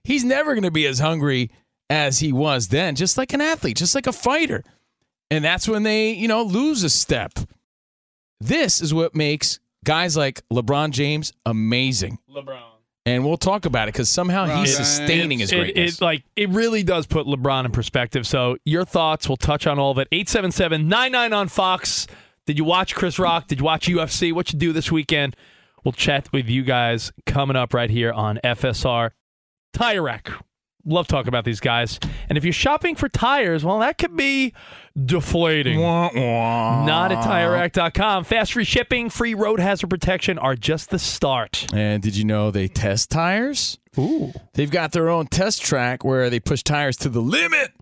[0.04, 1.50] He's never going to be as hungry
[1.90, 4.64] as he was then, just like an athlete, just like a fighter.
[5.30, 7.38] And that's when they, you know, lose a step.
[8.40, 12.18] This is what makes guys like LeBron James amazing.
[12.28, 12.60] LeBron.
[13.04, 14.84] And we'll talk about it because somehow he's Right.
[14.86, 15.94] sustaining his it, greatness.
[15.96, 18.26] it like it really does put LeBron in perspective.
[18.26, 20.08] So your thoughts, we'll touch on all of it.
[20.12, 22.06] 877-99 on Fox.
[22.46, 23.48] Did you watch Chris Rock?
[23.48, 24.32] Did you watch UFC?
[24.32, 25.34] What you do this weekend?
[25.84, 29.10] We'll chat with you guys coming up right here on FSR.
[29.72, 30.30] Tire Rack.
[30.84, 32.00] Love talking about these guys.
[32.28, 34.52] And if you're shopping for tires, well, that could be
[35.00, 35.80] deflating.
[35.80, 38.24] Not at TireRack.com.
[38.24, 41.72] Fast free shipping, free road hazard protection are just the start.
[41.72, 43.78] And did you know they test tires?
[43.96, 44.32] Ooh.
[44.54, 47.72] They've got their own test track where they push tires to the limit.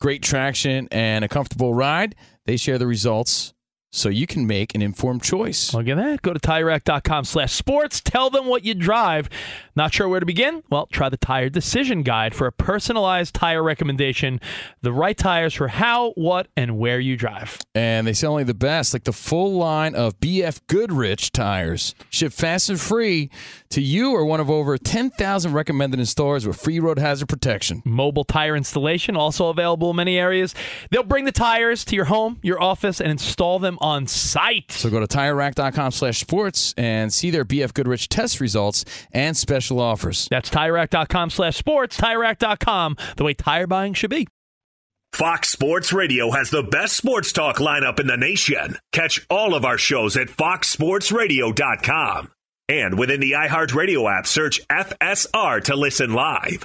[0.00, 2.16] Great traction and a comfortable ride.
[2.46, 3.54] They share the results
[3.92, 5.74] so you can make an informed choice.
[5.74, 6.22] Look at that.
[6.22, 8.00] Go to TireRack.com slash sports.
[8.00, 9.28] Tell them what you drive.
[9.74, 10.62] Not sure where to begin?
[10.70, 14.40] Well, try the Tire Decision Guide for a personalized tire recommendation.
[14.82, 17.58] The right tires for how, what, and where you drive.
[17.74, 21.94] And they sell only the best, like the full line of BF Goodrich tires.
[22.10, 23.30] Ship fast and free
[23.70, 27.82] to you or one of over 10,000 recommended installers with free road hazard protection.
[27.84, 30.54] Mobile tire installation also available in many areas.
[30.90, 34.72] They'll bring the tires to your home, your office, and install them on site.
[34.72, 39.80] So go to TireRack.com slash sports and see their BF Goodrich test results and special
[39.80, 40.28] offers.
[40.30, 41.98] That's TireRack.com slash sports.
[41.98, 44.26] TireRack.com, the way tire buying should be.
[45.12, 48.76] Fox Sports Radio has the best sports talk lineup in the nation.
[48.92, 52.30] Catch all of our shows at foxsportsradio.com.
[52.68, 56.64] And within the iHeartRadio app, search FSR to listen live.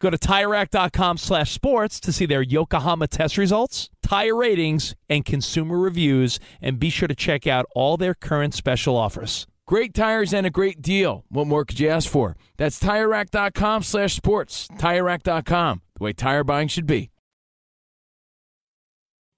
[0.00, 5.78] Go to TireRack.com slash sports to see their Yokohama test results, tire ratings, and consumer
[5.78, 9.46] reviews, and be sure to check out all their current special offers.
[9.66, 11.24] Great tires and a great deal.
[11.28, 12.34] What more could you ask for?
[12.56, 14.68] That's TireRack.com slash sports.
[14.78, 17.10] TireRack.com, the way tire buying should be.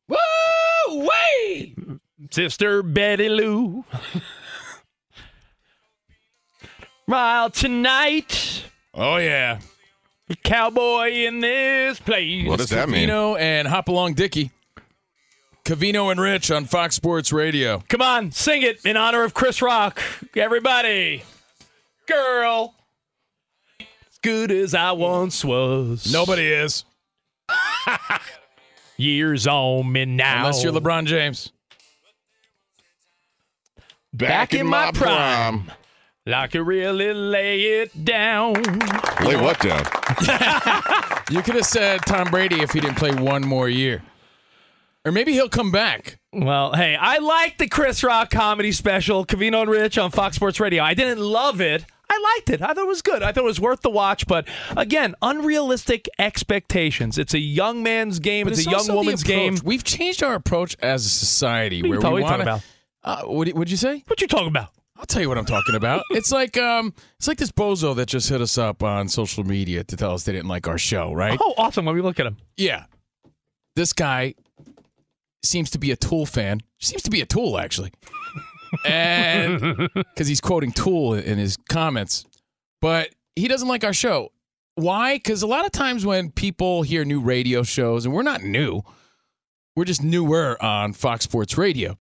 [0.08, 0.16] Woo!
[0.88, 1.74] Way!
[2.30, 3.84] Sister Betty Lou.
[7.08, 8.64] Wild tonight.
[8.94, 9.58] Oh, yeah.
[10.42, 12.46] Cowboy in this place.
[12.48, 13.08] What does that mean?
[13.08, 14.50] Covino and Hop Along Dicky.
[15.64, 17.82] Covino and Rich on Fox Sports Radio.
[17.88, 20.00] Come on, sing it in honor of Chris Rock.
[20.36, 21.22] Everybody.
[22.06, 22.74] Girl.
[23.80, 26.12] As good as I once was.
[26.12, 26.84] Nobody is.
[28.96, 30.38] Years on me now.
[30.38, 31.52] Unless you're LeBron James.
[34.12, 35.70] Back, in, my, prime.
[36.24, 38.54] Like you really lay it down.
[39.24, 39.84] Lay what down?
[41.30, 44.02] You could have said Tom Brady if he didn't play one more year.
[45.04, 46.18] Or maybe he'll come back.
[46.30, 50.60] Well, hey, I like the Chris Rock comedy special, Covino and Rich on Fox Sports
[50.60, 50.82] Radio.
[50.82, 51.86] I didn't love it.
[52.10, 52.60] I liked it.
[52.60, 53.22] I thought it was good.
[53.22, 54.26] I thought it was worth the watch.
[54.26, 57.16] But again, unrealistic expectations.
[57.16, 58.44] It's a young man's game.
[58.44, 59.56] But It's, a young woman's game.
[59.64, 62.38] We've changed our approach as a society What are where you talk- we what are
[62.38, 62.62] you want
[63.04, 63.28] talking to.
[63.28, 64.04] Uh, what would you say?
[64.06, 64.68] What you talking about?
[64.96, 66.04] I'll tell you what I'm talking about.
[66.10, 69.82] it's like um, it's like this bozo that just hit us up on social media
[69.84, 71.38] to tell us they didn't like our show, right?
[71.42, 71.86] Oh, awesome.
[71.86, 72.36] Let me look at him.
[72.56, 72.84] Yeah.
[73.74, 74.34] This guy
[75.42, 76.60] seems to be a Tool fan.
[76.78, 77.92] Seems to be a Tool, actually.
[78.86, 82.24] And because he's quoting Tool in his comments,
[82.80, 84.30] but he doesn't like our show.
[84.74, 85.16] Why?
[85.16, 88.82] Because a lot of times when people hear new radio shows, and we're not new,
[89.76, 91.98] we're just newer on Fox Sports Radio,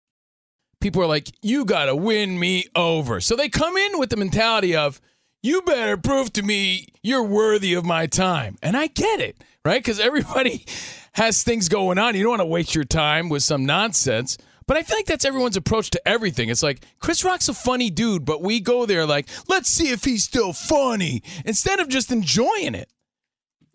[0.86, 3.20] people are like, you got to win me over.
[3.20, 5.02] So they come in with the mentality of,
[5.42, 8.60] you better prove to me you're worthy of my time.
[8.62, 9.82] And I get it, right?
[9.82, 10.64] Because everybody
[11.14, 12.14] has things going on.
[12.14, 14.38] You don't want to waste your time with some nonsense.
[14.68, 16.50] But I feel like that's everyone's approach to everything.
[16.50, 20.04] It's like, Chris Rock's a funny dude, but we go there like, let's see if
[20.04, 22.92] he's still funny instead of just enjoying it.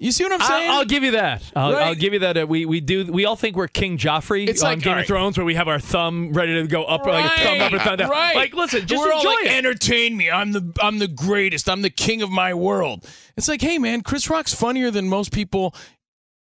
[0.03, 0.71] You see what I'm saying?
[0.71, 1.43] I'll, I'll give you that.
[1.55, 1.83] I'll, Right.
[1.89, 2.49] I'll give you that.
[2.49, 3.05] We we do.
[3.13, 5.07] We all think we're King Joffrey It's on like, Game all of.
[5.07, 7.79] Thrones, where we have our thumb ready to go up, like a thumb up or
[7.81, 8.09] thumb down.
[8.09, 8.35] Right.
[8.35, 9.53] Like, listen, just We're all like, it.
[9.53, 10.31] entertain me.
[10.31, 11.69] I'm the I'm the greatest.
[11.69, 13.07] I'm the king of my world.
[13.37, 15.75] It's like, hey man, Chris Rock's funnier than most people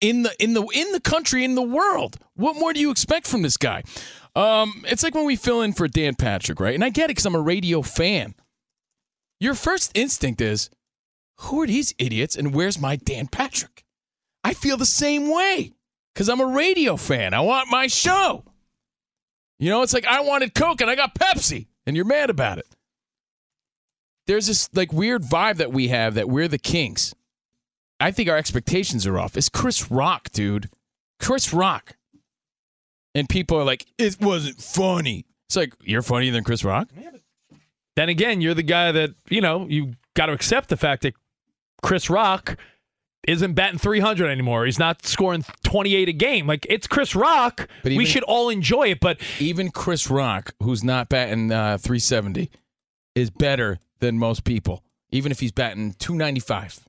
[0.01, 2.17] in the in the in the country in the world.
[2.35, 3.83] What more do you expect from this guy?
[4.35, 6.75] Um, it's like when we fill in for Dan Patrick, right?
[6.75, 8.35] And I get it because I'm a radio fan.
[9.41, 10.71] Your first instinct is,
[11.43, 13.85] who are these idiots and where's my Dan Patrick?
[14.45, 15.73] I feel the same way
[16.13, 17.35] because I'm a radio fan.
[17.35, 18.45] I want my show.
[19.59, 22.59] You know, it's like I wanted Coke and I got Pepsi, and you're mad about
[22.59, 22.67] it.
[24.27, 27.15] There's this like weird vibe that we have that we're the kings.
[28.01, 29.37] I think our expectations are off.
[29.37, 30.69] It's Chris Rock, dude.
[31.21, 31.97] Chris Rock.
[33.15, 35.27] And people are like, it wasn't funny.
[35.49, 36.89] It's like, you're funnier than Chris Rock?
[37.95, 41.15] Then again, you're the guy that, you know, you got to accept the fact that
[41.83, 42.57] Chris Rock
[43.27, 44.65] isn't batting 300 anymore.
[44.65, 46.47] He's not scoring 28 a game.
[46.47, 47.69] Like, it's Chris Rock.
[47.83, 49.01] But we should all enjoy it.
[49.01, 52.51] But Even Chris Rock, who's not batting uh, 370,
[53.15, 56.81] is better than most people, even if he's batting 295.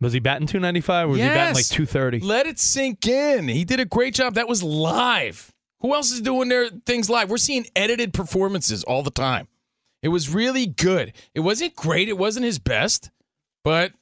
[0.00, 2.20] was he batting 295 or was he batting like 230?
[2.20, 3.48] Let it sink in.
[3.48, 4.34] He did a great job.
[4.34, 5.50] That was live.
[5.80, 7.28] Who else is doing their things live?
[7.28, 9.48] We're seeing edited performances all the time.
[10.04, 11.12] It was really good.
[11.34, 12.08] It wasn't great.
[12.08, 13.10] It wasn't his best,
[13.64, 13.92] but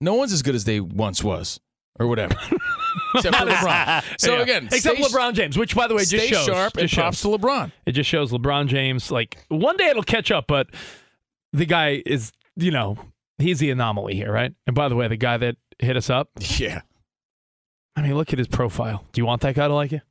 [0.00, 1.58] no one's as good as they once was,
[1.98, 2.34] or whatever.
[3.14, 4.04] Except for LeBron.
[4.20, 4.42] So Yeah.
[4.42, 7.28] again, except LeBron James, which by the way just shows sharp and just props to
[7.28, 7.72] LeBron.
[7.86, 10.68] It just shows LeBron James like one day it'll catch up, but
[11.52, 12.96] the guy is, you know,
[13.38, 14.52] he's the anomaly here, right?
[14.66, 16.82] And by the way, the guy that hit us up, Yeah.
[17.96, 19.04] I mean, look at his profile.
[19.12, 20.02] Do you want that guy to like you?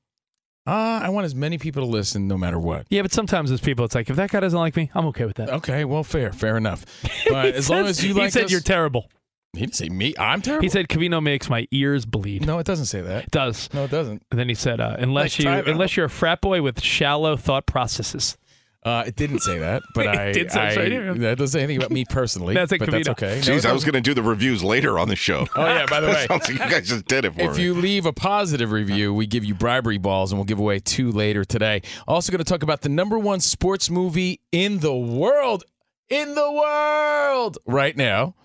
[0.67, 2.85] Uh, I want as many people to listen no matter what.
[2.89, 5.25] Yeah, but sometimes as people, it's like if that guy doesn't like me, I'm okay
[5.25, 5.49] with that.
[5.49, 6.85] Okay, well, fair, fair enough.
[7.29, 9.09] But He as long as you he like said us- you're terrible.
[9.53, 10.13] he didn't say me.
[10.19, 10.63] I'm terrible.
[10.63, 12.45] He said Covino makes my ears bleed.
[12.45, 13.23] no, it doesn't say that.
[13.25, 13.69] It does.
[13.73, 14.23] No, it doesn't.
[14.29, 15.67] And then he said, uh, unless Like you out.
[15.69, 18.37] unless you're a frat boy with shallow thought processes.
[18.83, 21.13] Uh, it didn't say that, but It I, did say I it's right here.
[21.13, 22.53] that doesn't say anything about me personally.
[22.55, 23.11] That's a but that's Covino.
[23.11, 23.39] okay.
[23.39, 25.45] Jeez, it I was going to do the reviews later on the show.
[25.55, 27.63] Oh yeah, by the way, Sounds like you guys just did it for if me.
[27.63, 31.11] you leave a positive review, we give you bribery balls, and we'll give away two
[31.11, 31.81] later today.
[32.07, 35.63] Also, going to talk about the number one sports movie in the world,
[36.09, 38.35] in the world right now,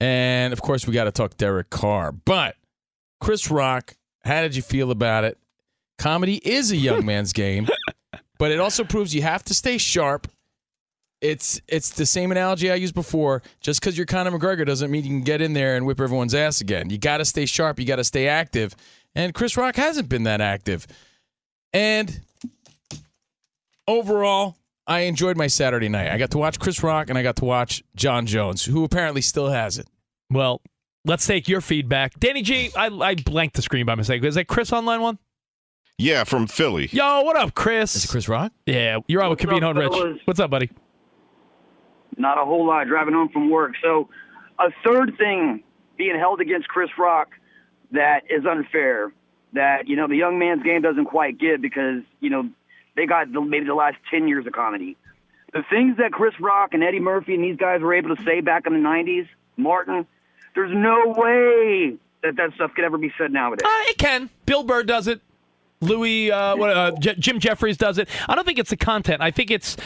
[0.00, 2.12] and of course, we got to talk Derek Carr.
[2.12, 2.56] But
[3.20, 5.38] Chris Rock, how did you feel about it?
[5.98, 7.68] Comedy is a young man's game,
[8.40, 10.26] but it also proves you have to stay sharp.
[11.20, 13.42] It's it's the same analogy I used before.
[13.60, 16.34] Just because you're Conor McGregor doesn't mean you can get in there and whip everyone's
[16.34, 16.88] ass again.
[16.88, 17.78] You got to stay sharp.
[17.78, 18.74] You got to stay active.
[19.14, 20.86] And Chris Rock hasn't been that active.
[21.74, 22.22] And
[23.86, 26.10] overall, I enjoyed my Saturday night.
[26.10, 29.20] I got to watch Chris Rock and I got to watch Jon Jones, who apparently
[29.20, 29.86] still has it.
[30.30, 30.62] Well,
[31.04, 32.18] let's take your feedback.
[32.18, 34.24] Danny G, I, I blanked the screen by mistake.
[34.24, 35.18] Is that Chris on line one?
[36.00, 36.88] Yeah, from Philly.
[36.92, 37.94] Yo, what up, Chris?
[37.94, 38.52] Is it Chris Rock?
[38.64, 39.92] Yeah, you're on with What's up, Covino and Rich.
[39.92, 40.18] fellas?
[40.24, 40.70] What's up, buddy?
[42.16, 43.74] Not a whole lot driving home from work.
[43.82, 44.08] So,
[44.58, 45.62] a third thing
[45.98, 47.28] being held against Chris Rock
[47.92, 49.12] that is unfair,
[49.52, 52.48] that, you know, the young man's game doesn't quite get because, you know,
[52.96, 54.96] they got the, maybe the last 10 years of comedy.
[55.52, 58.40] The things that Chris Rock and Eddie Murphy and these guys were able to say
[58.40, 60.06] back in the 90s, Martin,
[60.54, 63.66] there's no way that that stuff could ever be said nowadays.
[63.66, 64.30] Uh, it can.
[64.46, 65.20] Bill Burr does it.
[65.80, 68.08] Louis, uh, what, uh, J- Jim Jeffries does it.
[68.28, 69.22] I don't think it's the content.
[69.22, 69.76] I think it's,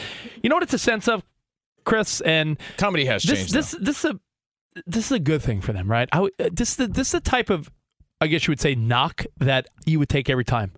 [0.43, 1.23] you know what it's a sense of,
[1.85, 3.53] Chris, and Comedy has this changed.
[3.53, 4.19] this this is a
[4.87, 6.09] this is a good thing for them, right?
[6.11, 7.71] I, would- uh, this is the, this is the type of,
[8.19, 10.73] I guess you would say, knock that you would take every time.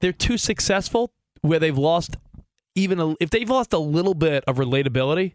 [0.00, 2.16] They're too successful where they've lost
[2.74, 5.34] even a, if they've lost a little bit of relatability.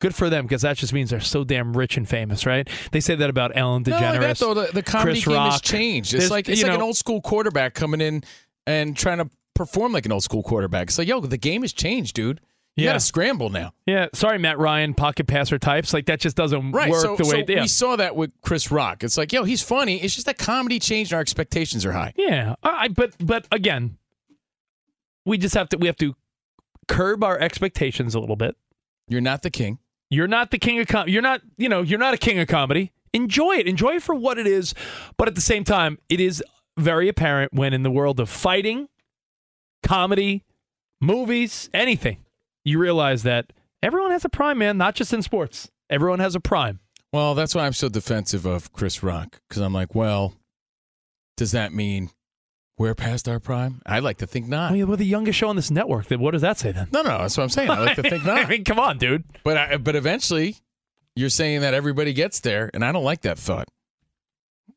[0.00, 2.68] Good for them because that just means they're so damn rich and famous, right?
[2.92, 4.20] They say that about Ellen Not only DeGeneres.
[4.20, 6.14] that, though, the, the comedy Chris game has changed.
[6.14, 8.22] It's There's- like it's like an old school quarterback coming in
[8.66, 10.86] and trying to perform like an old school quarterback.
[10.88, 12.40] It's like, yo, the game has changed, dude.
[12.76, 12.90] You Yeah.
[12.90, 13.72] got to scramble now.
[13.86, 16.88] Yeah, sorry, Matt Ryan, pocket passer types like that just doesn't Right.
[16.90, 17.44] work so the way.
[17.44, 17.62] so yeah.
[17.62, 19.02] we saw that with Chris Rock.
[19.02, 20.00] It's like, yo, he's funny.
[20.00, 22.12] It's just that comedy changed and our expectations are high.
[22.16, 23.96] Yeah, I, but but again,
[25.24, 26.14] we just have to we have to
[26.86, 28.56] curb our expectations a little bit.
[29.08, 29.78] You're not the king.
[30.10, 32.48] You're not the king of com- You're not you know you're not a king of
[32.48, 32.92] comedy.
[33.12, 33.66] Enjoy it.
[33.66, 34.74] Enjoy it for what it is.
[35.16, 36.42] But at the same time, it is
[36.76, 38.88] very apparent when in the world of fighting,
[39.82, 40.44] comedy,
[41.00, 42.24] movies, anything,
[42.64, 44.76] you realize that everyone has a prime, man.
[44.76, 45.70] Not just in sports.
[45.90, 46.80] Everyone has a prime.
[47.12, 50.34] Well, that's why I'm so defensive of Chris Rock because I'm like, well,
[51.38, 52.10] does that mean
[52.78, 53.82] we're past our prime?
[53.84, 54.70] I like to think not.
[54.70, 56.06] I mean, we're the youngest show on this network.
[56.06, 56.88] Then what does that say then?
[56.92, 57.70] No, no, that's what I'm saying.
[57.70, 58.38] I like to think not.
[58.38, 59.24] I mean, come on, dude.
[59.44, 60.56] But I, but eventually,
[61.16, 63.68] you're saying that everybody gets there, and I don't like that thought.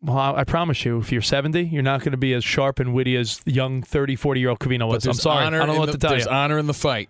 [0.01, 2.79] Well, I, I promise you, if you're 70, you're not going to be as sharp
[2.79, 5.05] and witty as young 30, 40 year old Covino was.
[5.05, 5.45] I'm sorry.
[5.45, 6.31] I don't know what the- to tell There's you.
[6.31, 7.09] honor in the fight.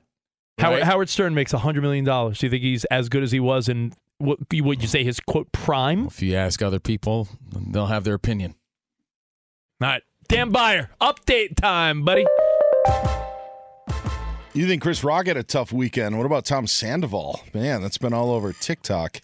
[0.58, 0.84] Howard, right?
[0.84, 2.04] Howard Stern makes $100 million.
[2.04, 5.04] Do you think he's as good as he was in what you, what you say
[5.04, 6.08] his quote prime?
[6.08, 8.56] If you ask other people, they'll have their opinion.
[9.82, 10.04] All right.
[10.32, 12.26] Dan Beyer, update time, buddy.
[14.54, 16.16] You think Chris Rock had a tough weekend?
[16.18, 17.42] What about Tom Sandoval?
[17.54, 19.20] Man, that's been all over TikTok.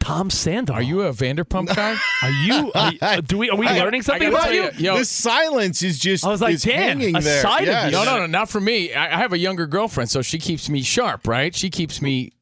[0.00, 0.80] Tom Sandoval.
[0.80, 1.96] Are you a Vanderpump guy?
[2.22, 2.70] Are you?
[2.74, 3.48] Are, you- uh, do we?
[3.48, 4.84] Are we I learning something I gotta about tell you?
[4.92, 7.40] yo, the silence is just I was like, is Dan, hanging a there.
[7.40, 7.92] side of you.
[7.92, 8.92] No, no, no, not for me.
[8.92, 11.54] I, I have a younger girlfriend, so she keeps me sharp, right?
[11.54, 12.32] She keeps me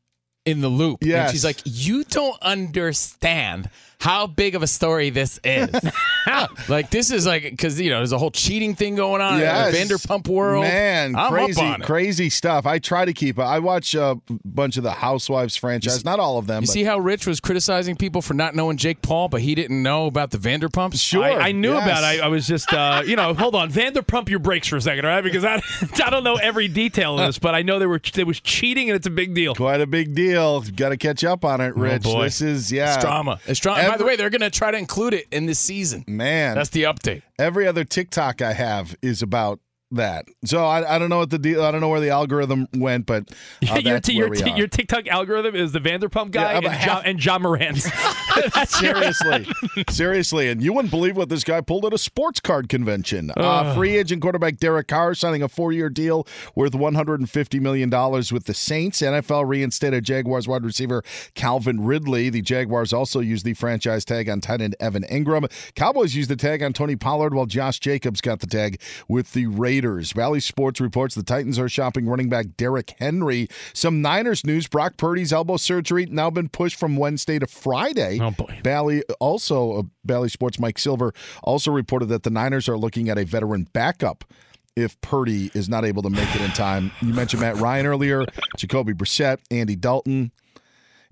[0.44, 1.03] in the loop.
[1.03, 1.30] And Yes.
[1.30, 3.70] she's like, You don't understand
[4.03, 5.70] how big of a story this is.
[6.68, 9.72] like, this is like, because, you know, there's a whole cheating thing going on Yes.
[9.72, 10.64] in the Vanderpump world.
[10.64, 11.84] Man, I'm crazy, up on it.
[11.84, 12.66] crazy stuff.
[12.66, 13.38] I try to keep.
[13.38, 13.42] It.
[13.42, 16.05] I watch a bunch of the Housewives franchise.
[16.05, 16.62] Not all of them.
[16.62, 19.55] You but see how Rich was criticizing people for not knowing Jake Paul, but he
[19.55, 21.00] didn't know about the Vanderpumps?
[21.00, 21.22] Sure.
[21.22, 21.84] I, I knew yes.
[21.84, 22.22] about it.
[22.22, 25.05] I, I was just, uh, you know, hold on, Vanderpump your brakes for a second,
[25.05, 25.22] all right?
[25.22, 25.62] Because I,
[26.05, 28.90] I don't know every detail of this, but I know there were there was cheating
[28.90, 29.55] and it's a big deal.
[29.55, 30.61] Quite a big deal.
[30.62, 32.03] Got to catch up on it, Rich.
[32.03, 32.24] boy.
[32.24, 32.94] This is yeah.
[32.94, 33.38] It's drama.
[33.46, 33.91] It's drama.
[33.93, 36.03] By the way, they're going to try to include it in this season.
[36.07, 37.20] Man, That's the update.
[37.38, 39.61] every other TikTok I have is about
[39.97, 40.26] that.
[40.45, 41.62] So I, I don't know what the deal.
[41.62, 43.30] I don't know where the algorithm went, but
[43.70, 46.80] uh, your, t- your, t- your TikTok algorithm is the Vanderpump guy Yeah, and, about
[46.80, 47.78] John, half- and Ja Morant.
[48.66, 49.47] Seriously,
[49.90, 53.30] seriously, and you wouldn't believe what this guy pulled at a sports card convention.
[53.36, 58.45] Uh, free agent quarterback Derek Carr signing a four-year deal worth 150 million dollars with
[58.45, 59.03] the Saints.
[59.03, 61.03] NFL reinstated Jaguars wide receiver
[61.34, 62.30] Calvin Ridley.
[62.30, 65.51] The Jaguars also used the franchise tag on tight end Evan Engram.
[65.74, 69.47] Cowboys used the tag on Tony Pollard, while Josh Jacobs got the tag with the
[69.47, 69.82] Raiders.
[70.14, 73.49] Bally Sports reports the Titans are shopping running back Derrick Henry.
[73.72, 78.18] Some Niners news: Brock Purdy's elbow surgery now been pushed from Wednesday to Friday.
[78.20, 78.61] Oh, boy.
[78.62, 81.12] Bally also uh, Bally Sports Mike Silver
[81.43, 84.24] also reported that the Niners are looking at a veteran backup
[84.76, 86.93] if Purdy is not able to make it in time.
[87.01, 88.24] You mentioned Matt Ryan earlier,
[88.57, 90.33] Jacoby Brissett, Andy Dalton,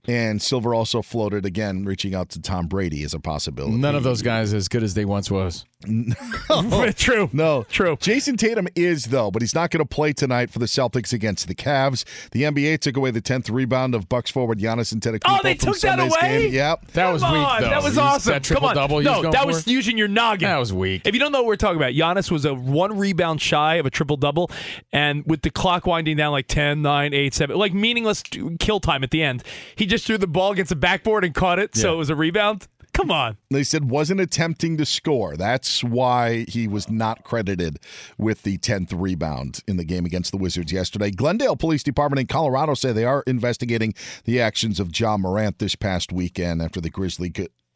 [0.06, 3.76] and Silver also floated again, reaching out to Tom Brady as a possibility.
[3.76, 5.66] None of those guys as good as they once was.
[6.96, 7.30] True.
[7.32, 7.96] No, True.
[7.96, 11.48] Jayson Tatum is though, but he's not going to play tonight for the Celtics against
[11.48, 12.04] the Cavs.
[12.32, 15.20] The NBA took away the tenth rebound of Bucks forward Giannis Antetokounmpo.
[15.26, 16.42] Oh, they from took that away?
[16.42, 16.52] Game.
[16.52, 16.86] Yep.
[16.92, 17.68] That was Come weak, though.
[17.70, 18.32] That was He's- awesome.
[18.32, 18.74] That triple Come on.
[18.76, 18.98] double.
[18.98, 19.46] he was No, going that for?
[19.46, 20.48] was using your noggin.
[20.48, 21.02] That was weak.
[21.06, 23.86] If you don't know what we're talking about, Giannis was a one rebound shy of
[23.86, 24.50] a triple double,
[24.92, 28.22] and with the clock winding down like 10, 9, 8, 7, like meaningless
[28.58, 29.42] kill time at the end,
[29.76, 32.14] he just threw the ball against the backboard and caught it, so it was a
[32.16, 32.66] rebound.
[32.92, 33.36] Come on.
[33.50, 35.36] They said wasn't attempting to score.
[35.36, 37.78] That's why he was not credited
[38.18, 41.10] with the 10th rebound in the game against the Wizards yesterday.
[41.10, 45.76] Glendale Police Department in Colorado say they are investigating the actions of Ja Morant this
[45.76, 47.32] past weekend after the Grizzly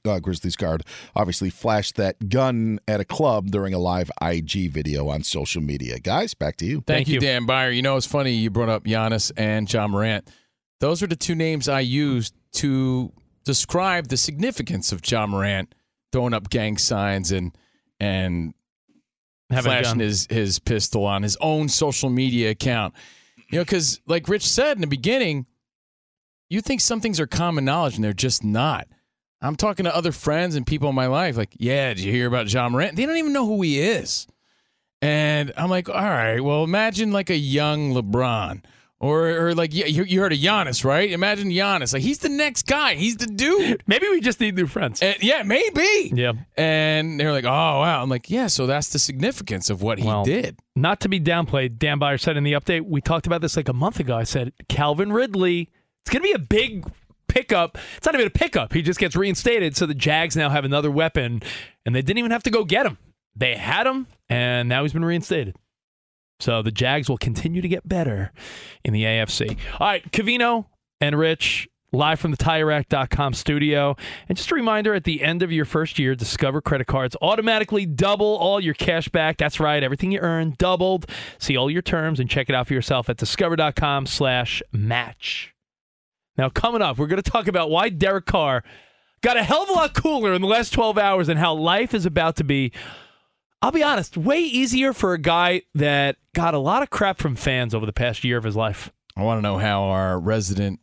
[0.06, 0.84] uh, Grizzlies guard
[1.16, 5.98] obviously flashed that gun at a club during a live IG video on social media.
[5.98, 6.76] Guys, back to you.
[6.76, 7.20] Thank, Thank you, you.
[7.20, 7.70] Dan Beyer.
[7.70, 10.28] You know, it's funny you brought up Giannis and Ja Morant.
[10.80, 13.12] Those are the two names I used to
[13.45, 15.74] describe the significance of Ja Morant
[16.12, 17.57] throwing up gang signs and
[18.01, 18.55] and
[19.51, 22.95] a flashing his his pistol on his own social media account.
[23.51, 25.47] You know, because like Rich said in the beginning,
[26.51, 28.88] you think some things are common knowledge and they're just not.
[29.40, 32.26] I'm talking to other friends and people in my life, like, yeah, did you hear
[32.26, 32.97] about Ja Morant?
[32.97, 34.26] They don't even know who he is.
[35.03, 38.64] And I'm like, all right, well, imagine like a young LeBron.
[39.05, 41.11] Or, or like you, you heard of Giannis, right?
[41.11, 41.92] Imagine Giannis.
[41.92, 42.94] Like he's the next guy.
[42.94, 43.82] He's the dude.
[43.86, 45.02] Maybe we just need new friends.
[45.02, 46.11] And, yeah, maybe.
[46.14, 46.32] Yeah.
[46.57, 48.02] And they're like, oh wow.
[48.02, 48.46] I'm like, yeah.
[48.46, 50.59] So that's the significance of what he Well, did.
[50.74, 53.68] Not to be downplayed, Dan Beyer said in the update, we talked about this like
[53.68, 54.16] a month ago.
[54.16, 55.70] I said, Calvin Ridley,
[56.02, 56.86] it's going to be a big
[57.28, 57.76] pickup.
[57.96, 58.72] It's not even a pickup.
[58.72, 59.76] He just gets reinstated.
[59.76, 61.42] So the Jags now have another weapon,
[61.84, 62.96] and they didn't even have to go get him.
[63.36, 65.57] They had him, and now he's been reinstated.
[66.45, 68.30] So the Jags will continue to get better
[68.84, 69.57] in the AFC.
[69.80, 70.66] All right, Covino
[71.01, 73.97] and Rich, live from the TireRack.com studio.
[74.28, 77.86] And just a reminder at the end of your first year, Discover credit cards automatically
[77.86, 79.38] double all your cash back.
[79.38, 81.07] That's right, everything you earn doubled.
[81.38, 85.55] See all your terms and check it out for yourself at discover.com slash match.
[86.36, 88.62] Now, coming up, we're going to talk about why Derek Carr
[89.22, 91.95] got a hell of a lot cooler in the last 12 hours and how life
[91.95, 92.70] is about to be
[93.64, 97.34] I'll be honest, way easier for a guy that got a lot of crap from
[97.34, 98.92] fans over the past year of his life.
[99.16, 100.80] I want to know how our resident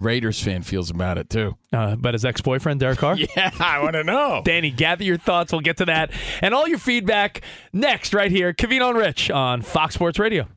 [0.00, 1.56] Raiders fan feels about it too.
[1.72, 3.16] Uh, but his ex boyfriend, Derek Carr?
[3.36, 4.42] Yeah, I want to know.
[4.44, 5.52] Danny, gather your thoughts.
[5.52, 6.10] We'll get to that
[6.42, 8.52] and all your feedback next, right here.
[8.52, 10.48] Covino and Rich on Fox Sports Radio.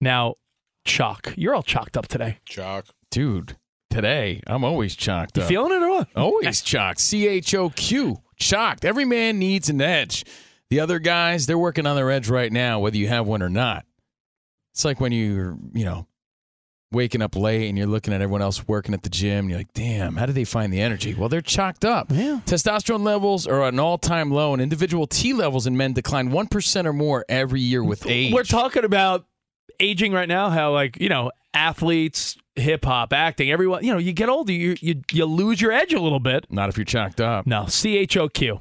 [0.00, 0.36] Now,
[0.86, 2.38] Choq, you're all chalked up today.
[2.48, 2.90] Choq.
[3.10, 3.56] Dude,
[3.90, 5.48] today I'm always chalked You up.
[5.48, 6.08] feeling it or what?
[6.14, 7.00] Always chalked.
[7.00, 8.18] C H O Q.
[8.36, 8.84] Chalked.
[8.84, 10.24] Every man needs an edge.
[10.70, 13.50] The other guys, they're working on their edge right now, whether you have one or
[13.50, 13.84] not.
[14.72, 16.06] It's like when you're, you know,
[16.92, 19.58] waking up late and you're looking at everyone else working at the gym and you're
[19.58, 21.14] like, damn, how do they find the energy?
[21.14, 22.10] Well, they're chalked up.
[22.10, 22.40] Yeah.
[22.46, 26.30] Testosterone levels are at an all time low, and individual T levels in men decline
[26.30, 28.32] 1% or more every year with age.
[28.32, 29.26] We're talking about
[29.80, 33.84] aging right now, how, like, you know, athletes, hip hop, acting, everyone.
[33.84, 36.46] You know, you get older, you you you lose your edge a little bit.
[36.50, 37.46] Not if you're chalked up.
[37.46, 38.60] No, C H O Q,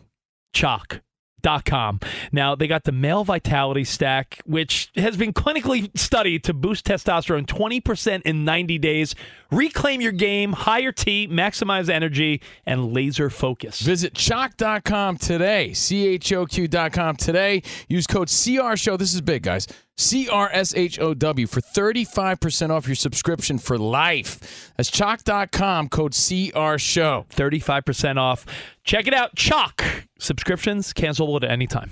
[0.53, 1.01] Choq.
[1.43, 1.99] Dot com.
[2.31, 7.47] Now they got the male vitality stack, which has been clinically studied to boost testosterone
[7.47, 9.15] 20% in 90 days.
[9.51, 13.81] Reclaim your game, higher T, maximize energy, and laser focus.
[13.81, 15.73] Visit choq.com today.
[15.73, 17.61] C-H-O-Q.com today.
[17.89, 18.95] Use code CR Show.
[18.95, 19.67] This is big, guys.
[19.97, 24.71] C-R-S-H-O-W for 35% off your subscription for life.
[24.77, 27.25] That's choq.com, code CR Show.
[27.29, 28.45] 35% off.
[28.83, 29.35] Check it out.
[29.35, 30.05] Choq.
[30.17, 31.91] Subscriptions cancelable at any time.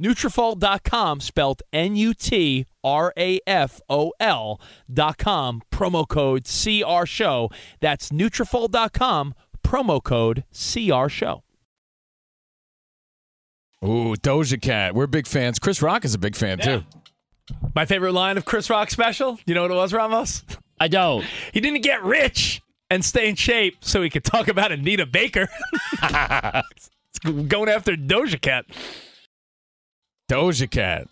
[0.00, 2.66] Nutrafol.com, spelled N-U-T-R-A-F-O-L
[4.92, 7.50] dot com, promo code CR Show.
[7.80, 9.34] That's Nutrafol.com,
[9.64, 11.42] promo code CR Show.
[13.84, 14.94] Ooh, Doja Cat.
[14.94, 15.58] We're big fans.
[15.58, 16.84] Chris Rock is a big fan, too.
[17.74, 20.44] My favorite line of Chris Rock special, you know what it was, Ramos?
[20.80, 21.24] I don't.
[21.52, 25.48] He didn't get rich and stay in shape so he could talk about Anita Baker.
[27.48, 28.66] Going after Doja Cat.
[30.28, 31.11] Doja Cat.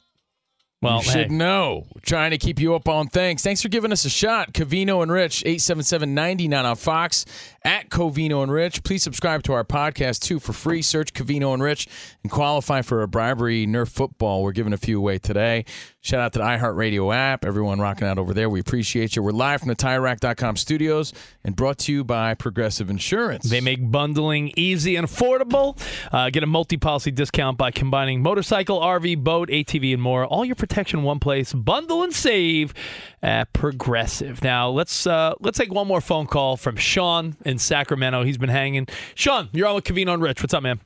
[0.83, 1.37] Well, you should hey.
[1.37, 1.85] know.
[1.95, 3.43] We're trying to keep you up on things.
[3.43, 4.55] Thanks for giving us a shot.
[4.55, 7.27] Covino and Rich, 877-99 on Fox,
[7.63, 8.83] at Covino and Rich.
[8.83, 10.81] Please subscribe to our podcast, too, for free.
[10.81, 11.87] Search Covino and Rich
[12.23, 14.43] and qualify for a bribery Nerf football.
[14.43, 15.67] We're giving a few away today.
[16.01, 17.45] Shout out to the iHeartRadio app.
[17.45, 18.49] Everyone rocking out over there.
[18.49, 19.23] We appreciate you.
[19.23, 21.13] We're live from the TireRack.com studios
[21.45, 23.51] and brought to you by Progressive Insurance.
[23.51, 25.79] They make bundling easy and affordable.
[26.11, 30.25] Uh, get a multi-policy discount by combining motorcycle, RV, boat, ATV, and more.
[30.25, 31.53] All your protection in one place.
[31.53, 32.73] Bundle and save
[33.23, 34.43] at Progressive.
[34.43, 38.25] Now let's uh, let's take one more phone call from Sean in Sacramento.
[38.25, 38.87] He's been hanging.
[39.15, 40.43] Sean, you're on with Covino and Rich.
[40.43, 40.81] What's up, man?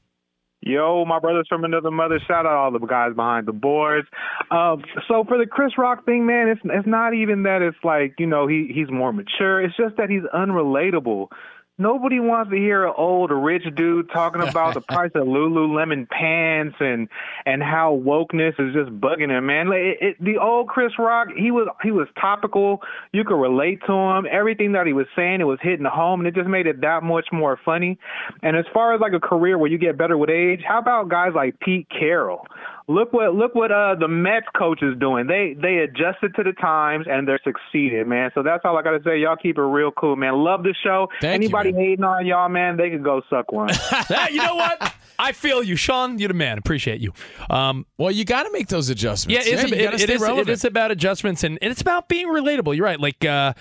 [0.66, 2.18] Yo, my brothers from another mother.
[2.26, 4.08] Shout out all the guys behind the boards.
[4.50, 8.14] Um, so for the Chris Rock thing, man, it's it's not even that it's like
[8.18, 9.60] you know he he's more mature.
[9.60, 11.28] It's just that he's unrelatable
[11.76, 16.76] Nobody wants to hear an old rich dude talking about the price of Lululemon pants
[16.78, 17.08] and
[17.46, 19.68] and how wokeness is just bugging him, man.
[19.68, 22.80] Like, it, it, the old Chris Rock, he was he was topical.
[23.12, 24.24] You could relate to him.
[24.30, 27.02] Everything that he was saying, it was hitting home, and it just made it that
[27.02, 27.98] much more funny.
[28.42, 31.08] And as far as like a career where you get better with age, how about
[31.08, 32.46] guys like Pete Carroll?
[32.86, 35.26] Look what look what uh the Mets coach is doing.
[35.26, 38.30] They they adjusted to the times and they're succeeding, man.
[38.34, 39.18] So that's all I gotta say.
[39.20, 40.34] Y'all keep it real cool, man.
[40.34, 41.08] Love the show.
[41.22, 43.70] Thank you, Anybody hating on y'all, man, they can go suck one.
[44.30, 44.94] You know what?
[45.18, 46.18] I feel you, Sean.
[46.18, 46.58] You're the man.
[46.58, 47.12] Appreciate you.
[47.48, 49.46] Um, well, you got to make those adjustments.
[49.46, 50.48] Yeah, it's, you it- gotta it stay is- it relevant.
[50.50, 52.76] is about adjustments and, and it's about being relatable.
[52.76, 53.00] You're right.
[53.00, 53.54] Like uh,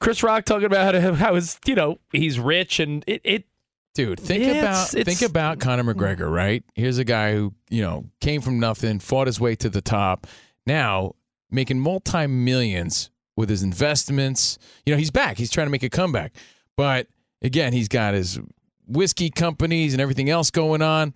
[0.00, 3.20] Chris Rock talking about how, how his, you know, he's rich and it.
[3.24, 3.44] it
[3.94, 6.64] Dude, think Yeah, about it's- it's- think about Conor McGregor, right?
[6.74, 10.26] Here's a guy who you know came from nothing, fought his way to the top.
[10.66, 11.14] Now
[11.50, 14.58] making multi millions with his investments.
[14.84, 15.38] You know, he's back.
[15.38, 16.34] He's trying to make a comeback,
[16.76, 17.06] but
[17.42, 18.38] again, he's got his
[18.86, 21.14] whiskey companies and everything else going on.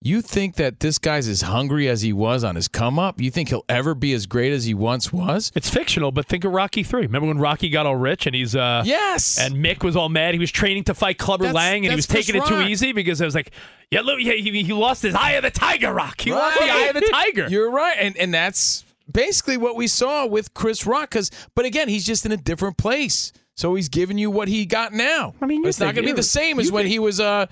[0.00, 3.20] You think that this guy's as hungry as he was on his come up?
[3.20, 5.50] You think he'll ever be as great as he once was?
[5.56, 7.02] It's fictional, but think of Rocky Three.
[7.02, 10.34] Remember when Rocky got all rich and he's uh yes, and Mick was all mad.
[10.34, 12.92] He was training to fight Clubber That's- Lang, and he was taking it too easy
[12.92, 13.50] because it was like,
[13.90, 15.92] yeah, look, yeah, he, he lost his eye of the tiger.
[15.92, 16.20] Rock.
[16.20, 17.46] He lost the eye of the tiger.
[17.50, 21.10] You're right, and and that's basically what we saw with Chris Rock.
[21.10, 24.64] Because, but again, he's just in a different place, so he's giving you what he
[24.64, 25.34] got now.
[25.42, 27.18] I mean, you it's not going to be the same as when he was.
[27.18, 27.46] uh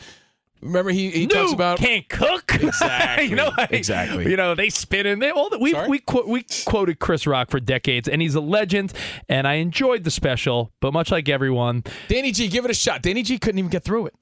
[0.62, 2.54] Remember, he he talks about can't cook.
[2.54, 3.26] Exactly.
[3.28, 4.30] you know, like, Exactly.
[4.30, 5.18] You know, they spin in.
[5.18, 8.40] They all the, we we quote, we quoted Chris Rock for decades, and he's a
[8.40, 8.92] legend.
[9.28, 12.48] And I enjoyed the special, but much like everyone, Danny G.
[12.48, 13.02] Give it a shot.
[13.02, 13.38] Danny G.
[13.38, 14.14] couldn't even get through it.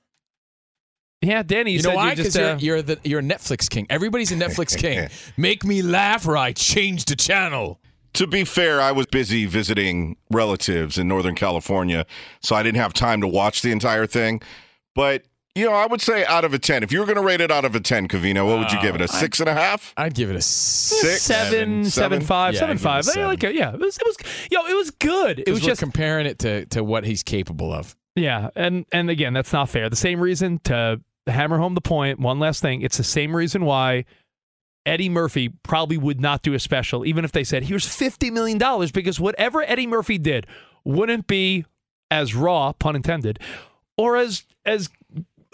[1.23, 2.11] yeah, Danny, you, You know said why?
[2.11, 3.87] you just Because uh, you're, you're the you're a Netflix king.
[3.89, 5.09] Everybody's a Netflix king.
[5.37, 7.81] Make me laugh, or I change the channel.
[8.15, 12.07] To be fair, I was busy visiting relatives in Northern California,
[12.43, 14.41] so I didn't have time to watch the entire thing.
[14.95, 15.25] But
[15.55, 17.41] you know, I would say out of a ten, if you were going to rate
[17.41, 19.01] it out of a ten, Covino, what would you give it?
[19.01, 19.93] A uh, six and a half?
[19.97, 23.05] I'd give it a six, seven, seven, five, Yeah, seven, I'd give it a five.
[23.05, 23.29] seven.
[23.29, 24.17] Like, yeah, it was, it was,
[24.51, 25.41] yo, it was good.
[25.41, 27.97] It was we're just comparing it to to what he's capable of.
[28.17, 29.89] Yeah, and and again, that's not fair.
[29.89, 32.21] The same reason to hammer home the point.
[32.21, 34.05] One last thing, it's the same reason why
[34.87, 38.59] Eddie Murphy probably would not do a special, even if they said here's fifty million
[38.59, 40.47] dollars, because whatever Eddie Murphy did
[40.85, 41.65] wouldn't be
[42.11, 43.39] as raw, pun intended,
[43.97, 44.91] or as as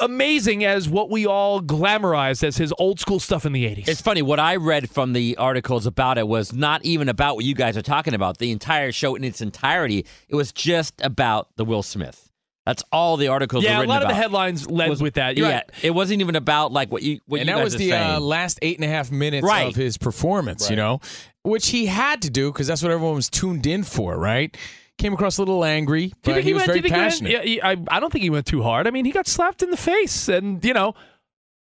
[0.00, 3.88] amazing as what we all glamorized as his old school stuff in the eighties.
[3.88, 4.22] It's funny.
[4.22, 7.76] What I read from the articles about it was not even about what you guys
[7.76, 8.38] are talking about.
[8.38, 12.26] The entire show in its entirety, it was just about the Will Smith.
[12.66, 13.64] That's all the articles.
[13.64, 15.36] Yeah, were a written lot of the headlines led Was- with that.
[15.36, 15.70] You're yeah, right.
[15.82, 18.20] it wasn't even about like what you what and you that guys was the uh,
[18.20, 19.66] last eight and a half minutes Right.
[19.68, 21.00] of his performance, you know,
[21.42, 24.56] which he had to do because that's what everyone was tuned in for, right?
[25.00, 27.32] Came across a little angry, but think he was went, very do passionate.
[27.32, 28.86] Went, yeah, he- I, I don't think he went too hard.
[28.86, 30.94] I mean, he got slapped in the face, and you know,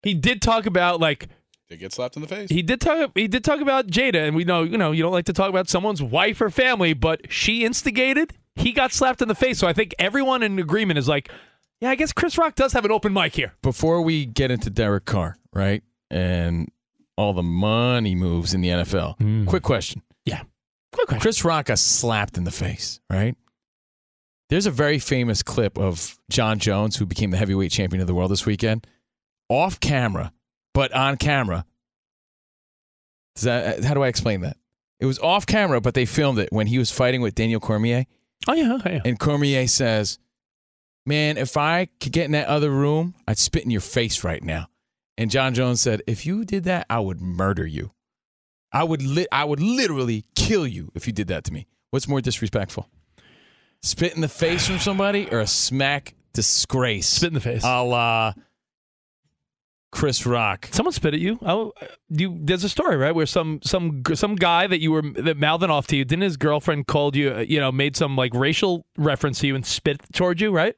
[0.04, 1.30] he did talk about like
[1.70, 2.50] They get slapped in the face.
[2.50, 5.14] he did talk he did talk about Jada, and we know you know you don't
[5.14, 8.34] like to talk about someone's wife or family, but she instigated.
[8.56, 11.32] He got slapped in the face, so I think everyone in agreement is like,
[11.80, 13.54] yeah, I guess Chris Rock does have an open mic here.
[13.62, 15.82] Before we get into Derek Carr, right,
[16.12, 16.70] and
[17.16, 19.46] all the money moves in the NFL, mm.
[19.48, 20.02] quick question.
[20.26, 20.59] Yeah, quick question.
[20.92, 23.36] Chris Rock got slapped in the face, right?
[24.50, 28.16] There's a very famous clip of Jon Jones, who became the heavyweight champion of the
[28.16, 28.88] world this weekend,
[29.48, 30.34] off camera,
[30.74, 31.66] but on camera.
[33.36, 34.58] Does that, uh, how do I explain that?
[35.00, 38.06] It was off camera, but they filmed it when he was fighting with Daniel Cormier.
[38.48, 39.02] Oh yeah, oh, yeah.
[39.06, 40.18] And Cormier says,
[41.06, 44.44] Man, if I could get in that other room, I'd spit in your face right
[44.44, 44.68] now.
[45.18, 47.92] And Jon Jones said, If you did that, I would murder you.
[48.72, 51.67] I would li- I would literally kill you if you did that to me.
[51.91, 52.88] What's more disrespectful?
[53.82, 57.07] Spit in the face from somebody or a smack disgrace?
[57.07, 57.63] Spit in the face.
[57.63, 58.34] A la
[59.91, 60.67] Chris Rock.
[60.72, 61.39] Someone spit at you.
[61.41, 61.74] Oh,
[62.09, 62.38] you.
[62.41, 65.88] There's a story right where some some some guy that you were that mouthing off
[65.88, 66.05] to you.
[66.05, 67.34] Didn't his girlfriend called you?
[67.34, 70.76] uh, You know, made some like racial reference to you and spit towards you, right?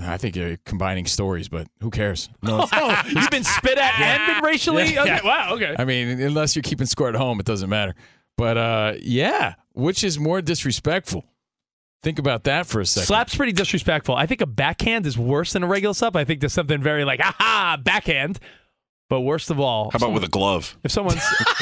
[0.00, 2.28] I think you're combining stories, but who cares?
[2.42, 4.92] No, Oh, you've been spit at and been racially.
[4.92, 5.20] Yeah, okay.
[5.22, 5.24] yeah.
[5.24, 5.54] Wow.
[5.54, 5.74] Okay.
[5.78, 7.94] I mean, unless you're keeping score at home, it doesn't matter.
[8.36, 11.24] But uh, yeah, which is more disrespectful?
[12.02, 13.06] Think about that for a second.
[13.06, 14.14] Slap's pretty disrespectful.
[14.16, 16.16] I think a backhand is worse than a regular slap.
[16.16, 18.40] I think there's something very like, aha, backhand.
[19.08, 20.76] But worst of all, How about with a glove?
[20.82, 21.22] if someone's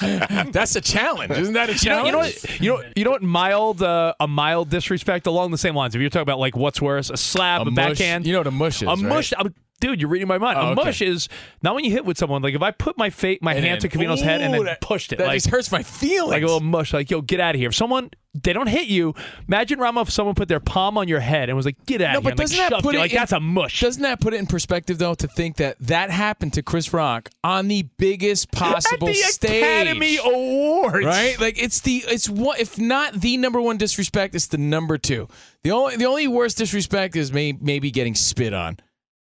[0.52, 2.06] That's a challenge, isn't that a challenge?
[2.06, 2.60] you know what?
[2.60, 3.22] You know, you know what?
[3.22, 5.94] Mild, uh, a mild disrespect along the same lines.
[5.94, 8.26] If you're talking about like what's worse, a slap, a, A mush- backhand.
[8.26, 8.98] you know what a mush is, A right?
[9.02, 9.32] mush.
[9.80, 10.58] Dude, you're reading my mind.
[10.58, 10.84] Oh, a okay.
[10.84, 11.28] mush is
[11.62, 12.42] not when you hit with someone.
[12.42, 14.64] Like if I put my fa- my And hand then- to Covino's head and then
[14.64, 16.30] that- pushed it, that like just hurts my feelings.
[16.30, 16.92] like a little mush.
[16.92, 17.70] Like yo, get out of here.
[17.70, 19.12] If someone they don't hit you.
[19.48, 22.12] Imagine Rama if someone put their palm on your head and was like, "Get out
[22.12, 23.00] No, of here!" but doesn't like, that put you.
[23.00, 23.80] it like in- that's a mush?
[23.80, 27.28] Doesn't that put it in perspective though to think that that happened to Chris Rock
[27.42, 31.40] on the biggest possible At the stage, Academy Awards, right?
[31.40, 35.26] Like it's the it's what if not the number one disrespect, it's the number two.
[35.64, 38.78] The only the only worst disrespect is may, maybe getting spit on,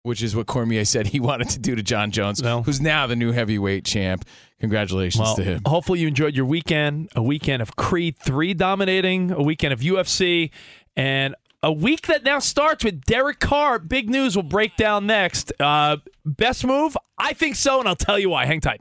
[0.03, 3.17] which is what Cormier said he wanted to do to Jon Jones, who's now the
[3.17, 4.25] new heavyweight champ.
[4.61, 5.63] Congratulations Well, to him.
[5.67, 7.09] hopefully you enjoyed your weekend.
[7.17, 10.51] A weekend of Creed 3 dominating, a weekend of UFC,
[10.97, 11.35] and
[11.65, 13.79] a week that now starts with Derek Carr.
[13.79, 15.53] Big news will break down next.
[15.61, 16.97] Uh, best move?
[17.19, 18.47] I think so, and I'll tell you why.
[18.47, 18.81] Hang tight.